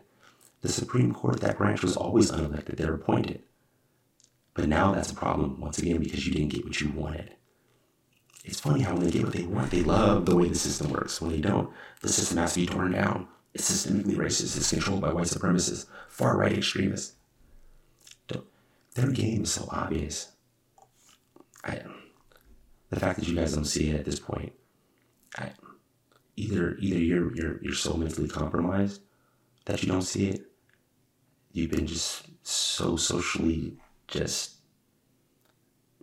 The 0.62 0.68
Supreme 0.68 1.12
Court, 1.12 1.40
that 1.40 1.58
branch 1.58 1.82
was 1.82 1.96
always 1.96 2.30
unelected, 2.30 2.76
they're 2.76 2.94
appointed. 2.94 3.42
But 4.54 4.68
now 4.68 4.92
that's 4.92 5.10
a 5.10 5.14
problem, 5.14 5.60
once 5.60 5.78
again, 5.78 5.98
because 5.98 6.26
you 6.26 6.32
didn't 6.32 6.52
get 6.52 6.64
what 6.64 6.80
you 6.80 6.90
wanted. 6.90 7.34
It's 8.44 8.60
funny 8.60 8.80
how 8.80 8.94
when 8.94 9.04
they 9.04 9.10
get 9.10 9.24
what 9.24 9.34
they 9.34 9.44
want, 9.44 9.70
they 9.70 9.82
love 9.82 10.26
the 10.26 10.36
way 10.36 10.48
the 10.48 10.54
system 10.54 10.90
works. 10.90 11.20
When 11.20 11.30
they 11.30 11.40
don't, 11.40 11.70
the 12.00 12.08
system 12.08 12.38
has 12.38 12.54
to 12.54 12.60
be 12.60 12.66
torn 12.66 12.92
down. 12.92 13.28
It's 13.52 13.70
systemically 13.70 14.16
racist. 14.16 14.56
It's 14.56 14.70
controlled 14.70 15.02
by 15.02 15.12
white 15.12 15.26
supremacists, 15.26 15.86
far 16.08 16.36
right 16.38 16.56
extremists. 16.56 17.16
Their 18.94 19.10
game 19.10 19.44
is 19.44 19.52
so 19.52 19.68
obvious. 19.70 20.32
I, 21.64 21.80
the 22.88 22.98
fact 22.98 23.20
that 23.20 23.28
you 23.28 23.36
guys 23.36 23.54
don't 23.54 23.64
see 23.64 23.90
it 23.90 23.96
at 24.00 24.04
this 24.04 24.18
point, 24.18 24.52
I, 25.38 25.52
either 26.36 26.76
either 26.80 26.98
you're 26.98 27.34
you're 27.36 27.62
you're 27.62 27.74
so 27.74 27.94
mentally 27.94 28.28
compromised 28.28 29.02
that 29.66 29.82
you 29.82 29.88
don't 29.88 30.02
see 30.02 30.28
it. 30.28 30.46
You've 31.52 31.70
been 31.70 31.86
just 31.86 32.24
so 32.42 32.96
socially 32.96 33.76
just 34.08 34.56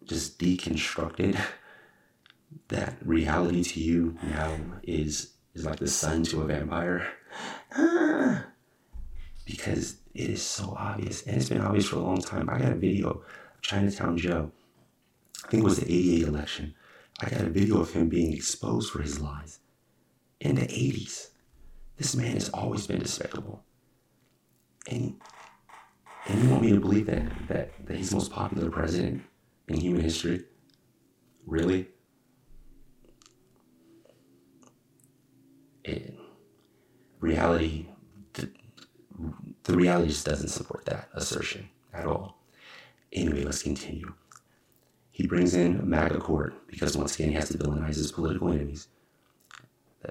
just 0.06 0.39
deconstructed 0.39 1.38
that 2.69 2.95
reality 3.04 3.63
to 3.63 3.80
you 3.82 4.17
now 4.23 4.58
is 4.84 5.34
is 5.54 5.65
like 5.65 5.80
the 5.80 5.88
sun 5.88 6.23
to 6.23 6.41
a 6.41 6.45
vampire. 6.45 7.08
Because 9.45 9.95
it 10.18 10.32
is 10.32 10.42
so 10.42 10.76
obvious. 10.78 11.22
And 11.28 11.38
it's 11.38 11.50
been 11.50 11.62
obvious 11.62 11.88
for 11.88 11.98
a 11.98 12.00
long 12.00 12.20
time. 12.20 12.50
I 12.50 12.58
got 12.58 12.72
a 12.72 12.76
video 12.76 13.10
of 13.10 13.24
Chinatown 13.62 14.18
Joe. 14.18 14.52
I 15.46 15.48
think 15.48 15.62
it 15.62 15.64
was 15.64 15.80
the 15.80 15.86
88 15.86 16.28
election. 16.28 16.76
I 17.22 17.30
got 17.30 17.42
a 17.42 17.50
video 17.50 17.80
of 17.80 17.94
him 17.94 18.10
being 18.10 18.34
exposed 18.34 18.92
for 18.92 19.02
his 19.02 19.22
lies 19.22 19.60
in 20.40 20.56
the 20.56 20.64
80s. 20.64 21.30
This 21.98 22.16
man 22.16 22.34
has 22.34 22.50
always 22.50 22.88
been 22.88 23.00
despicable. 23.00 23.64
And, 24.90 25.20
and 26.26 26.44
you 26.44 26.50
want 26.50 26.64
me 26.64 26.72
to 26.72 26.80
believe 26.80 27.06
that, 27.06 27.24
that, 27.48 27.86
that 27.86 27.98
he's 27.98 28.10
the 28.10 28.16
most 28.16 28.32
popular 28.32 28.72
president 28.72 29.22
in 29.68 29.80
human 29.80 30.02
history? 30.02 30.46
Really? 31.46 31.90
It, 35.84 36.16
reality 37.20 37.88
the 39.68 39.78
reality 39.78 40.08
just 40.08 40.26
doesn't 40.26 40.48
support 40.48 40.86
that 40.86 41.10
assertion 41.14 41.70
at 41.94 42.06
all. 42.06 42.38
Anyway, 43.12 43.44
let's 43.44 43.64
continue. 43.64 44.14
He 45.12 45.28
brings 45.28 45.54
in 45.54 45.88
MAGA 45.90 46.20
court 46.20 46.54
because 46.68 46.96
once 46.96 47.16
again 47.16 47.30
he 47.30 47.36
has 47.36 47.50
to 47.50 47.58
villainize 47.58 47.96
his 47.96 48.12
political 48.12 48.52
enemies. 48.52 48.88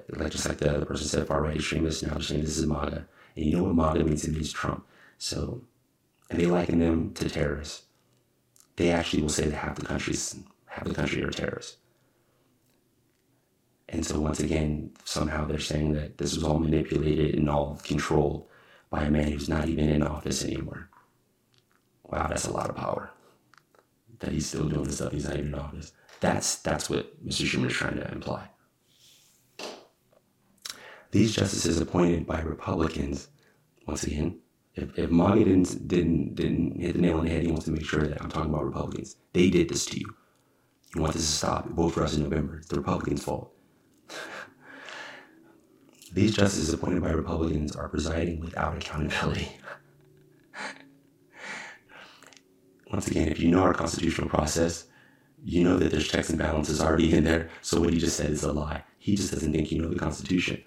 Like 0.09 0.31
just 0.31 0.47
like 0.47 0.59
the 0.59 0.75
other 0.75 0.85
person 0.85 1.07
said, 1.07 1.27
far 1.27 1.41
right 1.41 1.55
extremists 1.55 2.03
now 2.03 2.19
saying 2.19 2.41
this 2.41 2.57
is 2.57 2.67
MAGA. 2.67 3.07
And 3.35 3.45
you 3.45 3.57
know 3.57 3.63
what 3.63 3.75
MAGA 3.75 4.03
means? 4.03 4.25
It 4.25 4.33
means 4.33 4.51
Trump. 4.51 4.85
So 5.17 5.63
and 6.29 6.39
they 6.39 6.45
liken 6.45 6.79
them 6.79 7.13
to 7.15 7.29
terrorists. 7.29 7.83
They 8.75 8.91
actually 8.91 9.23
will 9.23 9.29
say 9.29 9.45
that 9.45 9.55
half 9.55 9.75
the 9.75 9.85
countries 9.85 10.35
half 10.65 10.83
the 10.83 10.93
country 10.93 11.23
are 11.23 11.31
terrorists. 11.31 11.77
And 13.89 14.05
so 14.05 14.19
once 14.19 14.39
again, 14.39 14.91
somehow 15.05 15.45
they're 15.45 15.59
saying 15.59 15.93
that 15.93 16.17
this 16.17 16.35
was 16.35 16.43
all 16.43 16.59
manipulated 16.59 17.35
and 17.35 17.49
all 17.49 17.79
controlled 17.83 18.47
by 18.89 19.03
a 19.03 19.11
man 19.11 19.31
who's 19.31 19.49
not 19.49 19.67
even 19.67 19.89
in 19.89 20.03
office 20.03 20.43
anymore. 20.43 20.89
Wow, 22.03 22.27
that's 22.27 22.47
a 22.47 22.53
lot 22.53 22.69
of 22.69 22.75
power. 22.75 23.11
That 24.19 24.31
he's 24.31 24.47
still 24.47 24.67
doing 24.67 24.85
the 24.85 24.93
stuff 24.93 25.11
he's 25.11 25.25
not 25.25 25.37
even 25.37 25.53
in 25.53 25.59
office. 25.59 25.93
That's 26.19 26.57
that's 26.57 26.89
what 26.89 27.25
Mr. 27.25 27.45
Schumer 27.45 27.67
is 27.67 27.73
trying 27.73 27.97
to 27.97 28.11
imply. 28.11 28.49
These 31.11 31.35
justices 31.35 31.79
appointed 31.79 32.25
by 32.27 32.41
Republicans, 32.41 33.29
once 33.85 34.03
again, 34.03 34.39
if, 34.75 34.97
if 34.99 35.09
MAGA 35.09 35.45
didn't, 35.45 35.87
didn't, 35.87 36.35
didn't 36.35 36.79
hit 36.79 36.93
the 36.93 37.01
nail 37.01 37.17
on 37.17 37.25
the 37.25 37.31
head, 37.31 37.43
he 37.43 37.51
wants 37.51 37.65
to 37.65 37.71
make 37.71 37.85
sure 37.85 38.01
that 38.01 38.21
I'm 38.21 38.29
talking 38.29 38.53
about 38.53 38.65
Republicans. 38.65 39.15
They 39.33 39.49
did 39.49 39.69
this 39.69 39.85
to 39.87 39.99
you. 39.99 40.15
You 40.95 41.01
want 41.01 41.13
this 41.13 41.25
to 41.25 41.31
stop. 41.31 41.67
Vote 41.69 41.89
for 41.89 42.03
us 42.03 42.15
in 42.15 42.23
November. 42.23 42.57
It's 42.57 42.67
the 42.67 42.77
Republicans' 42.77 43.23
fault. 43.23 43.51
These 46.13 46.35
justices 46.35 46.73
appointed 46.73 47.01
by 47.01 47.11
Republicans 47.11 47.75
are 47.75 47.89
presiding 47.89 48.39
without 48.39 48.77
accountability. 48.77 49.51
Once 52.91 53.07
again, 53.07 53.27
if 53.27 53.39
you 53.39 53.49
know 53.49 53.61
our 53.61 53.73
constitutional 53.73 54.29
process, 54.29 54.85
you 55.43 55.63
know 55.63 55.77
that 55.77 55.91
there's 55.91 56.07
checks 56.07 56.29
and 56.29 56.39
balances 56.39 56.81
already 56.81 57.13
in 57.13 57.23
there. 57.23 57.49
So 57.61 57.81
what 57.81 57.93
he 57.93 57.99
just 57.99 58.17
said 58.17 58.31
is 58.31 58.43
a 58.43 58.53
lie. 58.53 58.83
He 58.97 59.15
just 59.15 59.33
doesn't 59.33 59.51
think 59.51 59.71
you 59.71 59.81
know 59.81 59.89
the 59.89 59.99
Constitution. 59.99 60.63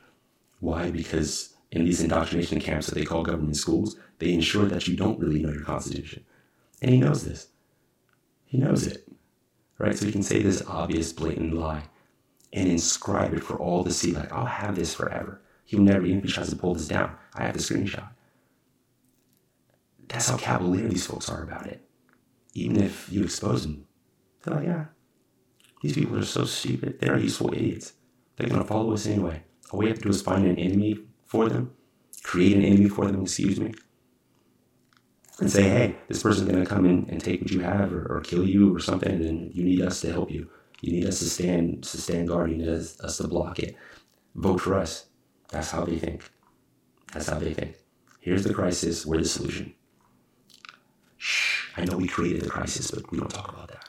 Why? 0.60 0.90
Because 0.90 1.54
in 1.72 1.84
these 1.84 2.02
indoctrination 2.02 2.60
camps 2.60 2.86
that 2.86 2.94
they 2.94 3.04
call 3.04 3.22
government 3.22 3.56
schools, 3.56 3.96
they 4.18 4.34
ensure 4.34 4.66
that 4.66 4.86
you 4.86 4.96
don't 4.96 5.18
really 5.18 5.42
know 5.42 5.52
your 5.52 5.64
Constitution. 5.64 6.24
And 6.82 6.92
he 6.92 7.00
knows 7.00 7.24
this. 7.24 7.48
He 8.44 8.58
knows 8.58 8.86
it. 8.86 9.08
Right? 9.78 9.96
So 9.96 10.04
he 10.04 10.12
can 10.12 10.22
say 10.22 10.42
this 10.42 10.62
obvious, 10.66 11.12
blatant 11.12 11.54
lie 11.54 11.84
and 12.52 12.68
inscribe 12.68 13.34
it 13.34 13.44
for 13.44 13.56
all 13.56 13.84
to 13.84 13.92
see. 13.92 14.12
Like, 14.12 14.32
I'll 14.32 14.46
have 14.46 14.74
this 14.74 14.94
forever. 14.94 15.40
He'll 15.64 15.80
never, 15.80 16.04
even 16.04 16.18
if 16.18 16.24
he 16.24 16.32
tries 16.32 16.50
to 16.50 16.56
pull 16.56 16.74
this 16.74 16.88
down, 16.88 17.16
I 17.34 17.44
have 17.44 17.54
the 17.54 17.60
screenshot. 17.60 18.08
That's 20.08 20.28
how 20.28 20.36
cavalier 20.36 20.88
these 20.88 21.06
folks 21.06 21.30
are 21.30 21.42
about 21.42 21.66
it. 21.66 21.88
Even 22.54 22.82
if 22.82 23.10
you 23.12 23.22
expose 23.22 23.62
them, 23.62 23.86
they're 24.42 24.54
like, 24.54 24.66
yeah, 24.66 24.86
these 25.82 25.94
people 25.94 26.18
are 26.18 26.24
so 26.24 26.44
stupid. 26.44 26.98
They're 27.00 27.18
useful 27.18 27.54
idiots. 27.54 27.92
They're 28.36 28.48
going 28.48 28.60
to 28.60 28.66
follow 28.66 28.92
us 28.92 29.06
anyway. 29.06 29.44
All 29.70 29.78
we 29.78 29.86
have 29.86 29.98
to 29.98 30.02
do 30.02 30.08
is 30.08 30.22
find 30.22 30.44
an 30.46 30.58
enemy 30.58 30.98
for 31.26 31.48
them, 31.48 31.72
create 32.24 32.56
an 32.56 32.64
enemy 32.64 32.88
for 32.88 33.06
them, 33.06 33.22
excuse 33.22 33.60
me, 33.60 33.72
and 35.38 35.50
say, 35.50 35.62
hey, 35.62 35.96
this 36.08 36.22
person's 36.22 36.50
going 36.50 36.62
to 36.62 36.68
come 36.68 36.84
in 36.84 37.08
and 37.08 37.20
take 37.20 37.40
what 37.40 37.50
you 37.52 37.60
have 37.60 37.92
or, 37.92 38.16
or 38.16 38.20
kill 38.20 38.46
you 38.46 38.74
or 38.74 38.80
something, 38.80 39.12
and 39.12 39.54
you 39.54 39.62
need 39.62 39.80
us 39.80 40.00
to 40.00 40.12
help 40.12 40.30
you. 40.30 40.50
You 40.80 40.92
need 40.92 41.06
us 41.06 41.18
to 41.18 41.26
stand, 41.26 41.84
to 41.84 41.98
stand 41.98 42.28
guard. 42.28 42.50
You 42.50 42.56
need 42.56 42.68
us, 42.68 42.98
us 43.00 43.18
to 43.18 43.28
block 43.28 43.58
it. 43.58 43.76
Vote 44.34 44.60
for 44.60 44.74
us. 44.74 45.06
That's 45.50 45.70
how 45.70 45.84
they 45.84 45.98
think. 45.98 46.22
That's 47.12 47.28
how 47.28 47.38
they 47.38 47.52
think. 47.52 47.76
Here's 48.20 48.44
the 48.44 48.54
crisis. 48.54 49.04
We're 49.04 49.18
the 49.18 49.28
solution. 49.28 49.74
Shh. 51.16 51.68
I 51.76 51.84
know 51.84 51.96
we 51.96 52.08
created 52.08 52.42
the 52.42 52.50
crisis, 52.50 52.90
but 52.90 53.10
we 53.10 53.18
don't 53.18 53.30
talk 53.30 53.52
about 53.52 53.68
that. 53.68 53.88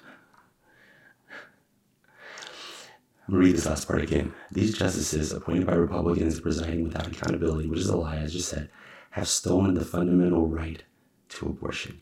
I'm 3.28 3.36
gonna 3.36 3.46
read 3.46 3.56
this 3.56 3.66
last 3.66 3.88
part 3.88 4.02
again. 4.02 4.34
These 4.52 4.78
justices, 4.78 5.32
appointed 5.32 5.68
by 5.68 5.76
Republicans 5.76 6.40
presiding 6.40 6.84
without 6.84 7.08
accountability, 7.08 7.70
which 7.70 7.80
is 7.80 7.88
a 7.88 7.96
lie, 7.96 8.18
as 8.18 8.34
just 8.34 8.50
said, 8.50 8.70
have 9.12 9.28
stolen 9.28 9.76
the 9.76 9.86
fundamental 9.86 10.48
right 10.48 10.84
to 11.30 11.46
abortion. 11.46 12.02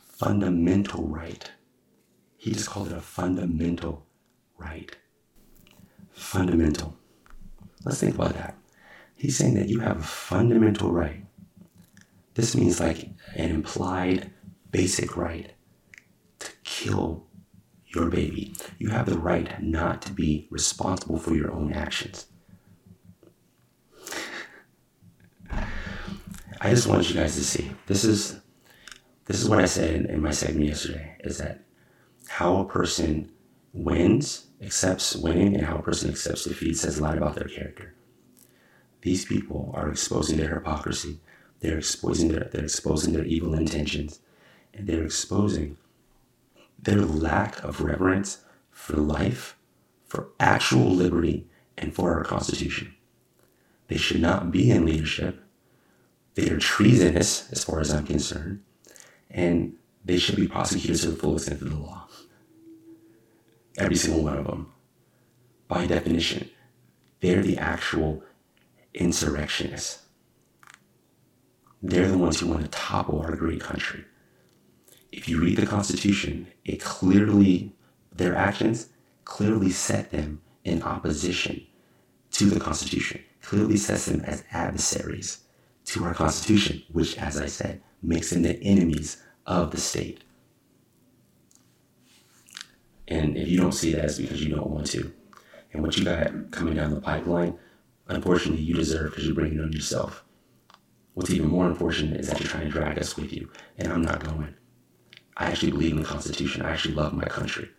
Fundamental 0.00 1.06
right. 1.06 1.50
He 2.36 2.52
just 2.52 2.70
called 2.70 2.88
it 2.88 2.96
a 2.96 3.00
fundamental 3.00 4.07
right. 4.58 4.94
Fundamental. 6.12 6.96
Let's 7.84 8.00
think 8.00 8.14
about 8.14 8.34
that. 8.34 8.56
He's 9.16 9.36
saying 9.36 9.54
that 9.54 9.68
you 9.68 9.80
have 9.80 9.98
a 9.98 10.02
fundamental 10.02 10.92
right. 10.92 11.24
This 12.34 12.54
means 12.54 12.80
like 12.80 13.08
an 13.34 13.50
implied 13.50 14.30
basic 14.70 15.16
right 15.16 15.52
to 16.38 16.50
kill 16.64 17.26
your 17.86 18.06
baby. 18.10 18.54
You 18.78 18.90
have 18.90 19.06
the 19.06 19.18
right 19.18 19.60
not 19.62 20.02
to 20.02 20.12
be 20.12 20.46
responsible 20.50 21.18
for 21.18 21.34
your 21.34 21.52
own 21.52 21.72
actions. 21.72 22.26
I 26.60 26.70
just 26.70 26.86
want 26.86 27.08
you 27.08 27.14
guys 27.14 27.36
to 27.36 27.44
see. 27.44 27.70
This 27.86 28.04
is 28.04 28.40
this 29.26 29.40
is 29.40 29.48
what 29.48 29.60
I 29.60 29.66
said 29.66 29.94
in, 29.94 30.06
in 30.06 30.22
my 30.22 30.30
segment 30.30 30.66
yesterday 30.66 31.16
is 31.20 31.38
that 31.38 31.64
how 32.28 32.56
a 32.56 32.64
person 32.64 33.30
wins, 33.72 34.46
accepts 34.62 35.14
winning, 35.16 35.54
and 35.54 35.66
how 35.66 35.76
a 35.76 35.82
person 35.82 36.10
accepts 36.10 36.44
defeat 36.44 36.76
says 36.76 36.98
a 36.98 37.02
lot 37.02 37.16
about 37.16 37.34
their 37.34 37.48
character. 37.48 37.94
These 39.02 39.24
people 39.24 39.72
are 39.74 39.88
exposing 39.88 40.38
their 40.38 40.54
hypocrisy. 40.54 41.20
They're 41.60 41.78
exposing 41.78 42.28
their 42.28 42.48
they're 42.52 42.64
exposing 42.64 43.12
their 43.12 43.24
evil 43.24 43.54
intentions. 43.54 44.20
And 44.74 44.86
they're 44.86 45.04
exposing 45.04 45.76
their 46.78 47.00
lack 47.00 47.62
of 47.64 47.80
reverence 47.80 48.44
for 48.70 48.96
life, 48.96 49.56
for 50.06 50.28
actual 50.38 50.90
liberty, 50.90 51.46
and 51.76 51.94
for 51.94 52.14
our 52.14 52.24
Constitution. 52.24 52.94
They 53.88 53.96
should 53.96 54.20
not 54.20 54.52
be 54.52 54.70
in 54.70 54.84
leadership. 54.84 55.42
They 56.34 56.50
are 56.50 56.58
treasonous, 56.58 57.50
as 57.50 57.64
far 57.64 57.80
as 57.80 57.90
I'm 57.90 58.06
concerned, 58.06 58.62
and 59.30 59.74
they 60.04 60.18
should 60.18 60.36
be 60.36 60.46
prosecuted 60.46 61.00
to 61.02 61.10
the 61.10 61.16
full 61.16 61.34
extent 61.34 61.62
of 61.62 61.70
the 61.70 61.76
law. 61.76 62.07
Every 63.78 63.96
single 63.96 64.24
one 64.24 64.36
of 64.36 64.46
them. 64.46 64.72
By 65.68 65.86
definition, 65.86 66.50
they're 67.20 67.42
the 67.42 67.58
actual 67.58 68.22
insurrectionists. 68.94 70.02
They're 71.82 72.08
the 72.08 72.18
ones 72.18 72.40
who 72.40 72.48
want 72.48 72.62
to 72.62 72.68
topple 72.68 73.20
our 73.20 73.36
great 73.36 73.60
country 73.60 74.04
if 75.12 75.28
you 75.28 75.40
read 75.40 75.56
the 75.56 75.66
Constitution, 75.66 76.46
it 76.64 76.80
clearly, 76.80 77.74
their 78.14 78.34
actions 78.34 78.88
clearly 79.24 79.70
set 79.70 80.10
them 80.10 80.40
in 80.64 80.82
opposition 80.82 81.66
to 82.32 82.46
the 82.46 82.60
Constitution, 82.60 83.22
clearly 83.42 83.76
sets 83.76 84.06
them 84.06 84.20
as 84.22 84.44
adversaries 84.52 85.40
to 85.86 86.04
our 86.04 86.14
Constitution, 86.14 86.82
which, 86.92 87.16
as 87.16 87.38
I 87.40 87.46
said, 87.46 87.82
makes 88.02 88.30
them 88.30 88.42
the 88.42 88.62
enemies 88.62 89.22
of 89.46 89.70
the 89.70 89.80
state. 89.80 90.22
And 93.08 93.36
if 93.36 93.48
you 93.48 93.58
don't 93.58 93.72
see 93.72 93.92
that, 93.92 94.04
it's 94.04 94.18
because 94.18 94.44
you 94.44 94.54
don't 94.54 94.70
want 94.70 94.86
to. 94.88 95.12
And 95.72 95.82
what 95.82 95.96
you 95.96 96.04
got 96.04 96.50
coming 96.50 96.74
down 96.76 96.94
the 96.94 97.00
pipeline, 97.00 97.58
unfortunately, 98.06 98.62
you 98.62 98.74
deserve 98.74 99.10
because 99.10 99.26
you're 99.26 99.34
bringing 99.34 99.58
it 99.58 99.62
on 99.62 99.72
yourself. 99.72 100.24
What's 101.14 101.30
even 101.30 101.48
more 101.48 101.66
unfortunate 101.66 102.20
is 102.20 102.28
that 102.28 102.38
you're 102.38 102.48
trying 102.48 102.66
to 102.66 102.70
drag 102.70 102.98
us 102.98 103.16
with 103.16 103.32
you, 103.32 103.50
and 103.78 103.92
I'm 103.92 104.02
not 104.02 104.22
going. 104.22 104.54
I 105.36 105.46
actually 105.46 105.72
believe 105.72 105.92
in 105.92 106.02
the 106.02 106.04
Constitution. 106.04 106.62
I 106.62 106.70
actually 106.70 106.94
love 106.94 107.12
my 107.12 107.24
country. 107.24 107.70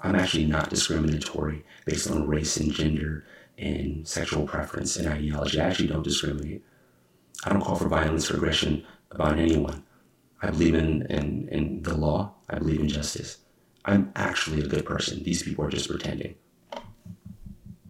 I'm 0.00 0.14
actually 0.14 0.46
not 0.46 0.70
discriminatory 0.70 1.64
based 1.84 2.10
on 2.10 2.26
race 2.26 2.56
and 2.56 2.72
gender 2.72 3.24
and 3.58 4.06
sexual 4.06 4.46
preference 4.46 4.96
and 4.96 5.08
ideology. 5.08 5.60
I 5.60 5.68
actually 5.68 5.88
don't 5.88 6.04
discriminate. 6.04 6.62
I 7.44 7.50
don't 7.50 7.62
call 7.62 7.76
for 7.76 7.88
violence 7.88 8.30
or 8.30 8.36
aggression 8.36 8.84
about 9.10 9.38
anyone. 9.38 9.82
I 10.42 10.50
believe 10.50 10.74
in, 10.74 11.06
in, 11.06 11.48
in 11.48 11.82
the 11.82 11.96
law. 11.96 12.34
I 12.48 12.58
believe 12.58 12.80
in 12.80 12.88
justice. 12.88 13.38
I'm 13.86 14.12
actually 14.16 14.60
a 14.60 14.66
good 14.66 14.84
person. 14.84 15.22
These 15.22 15.44
people 15.44 15.64
are 15.64 15.70
just 15.70 15.88
pretending. 15.88 16.34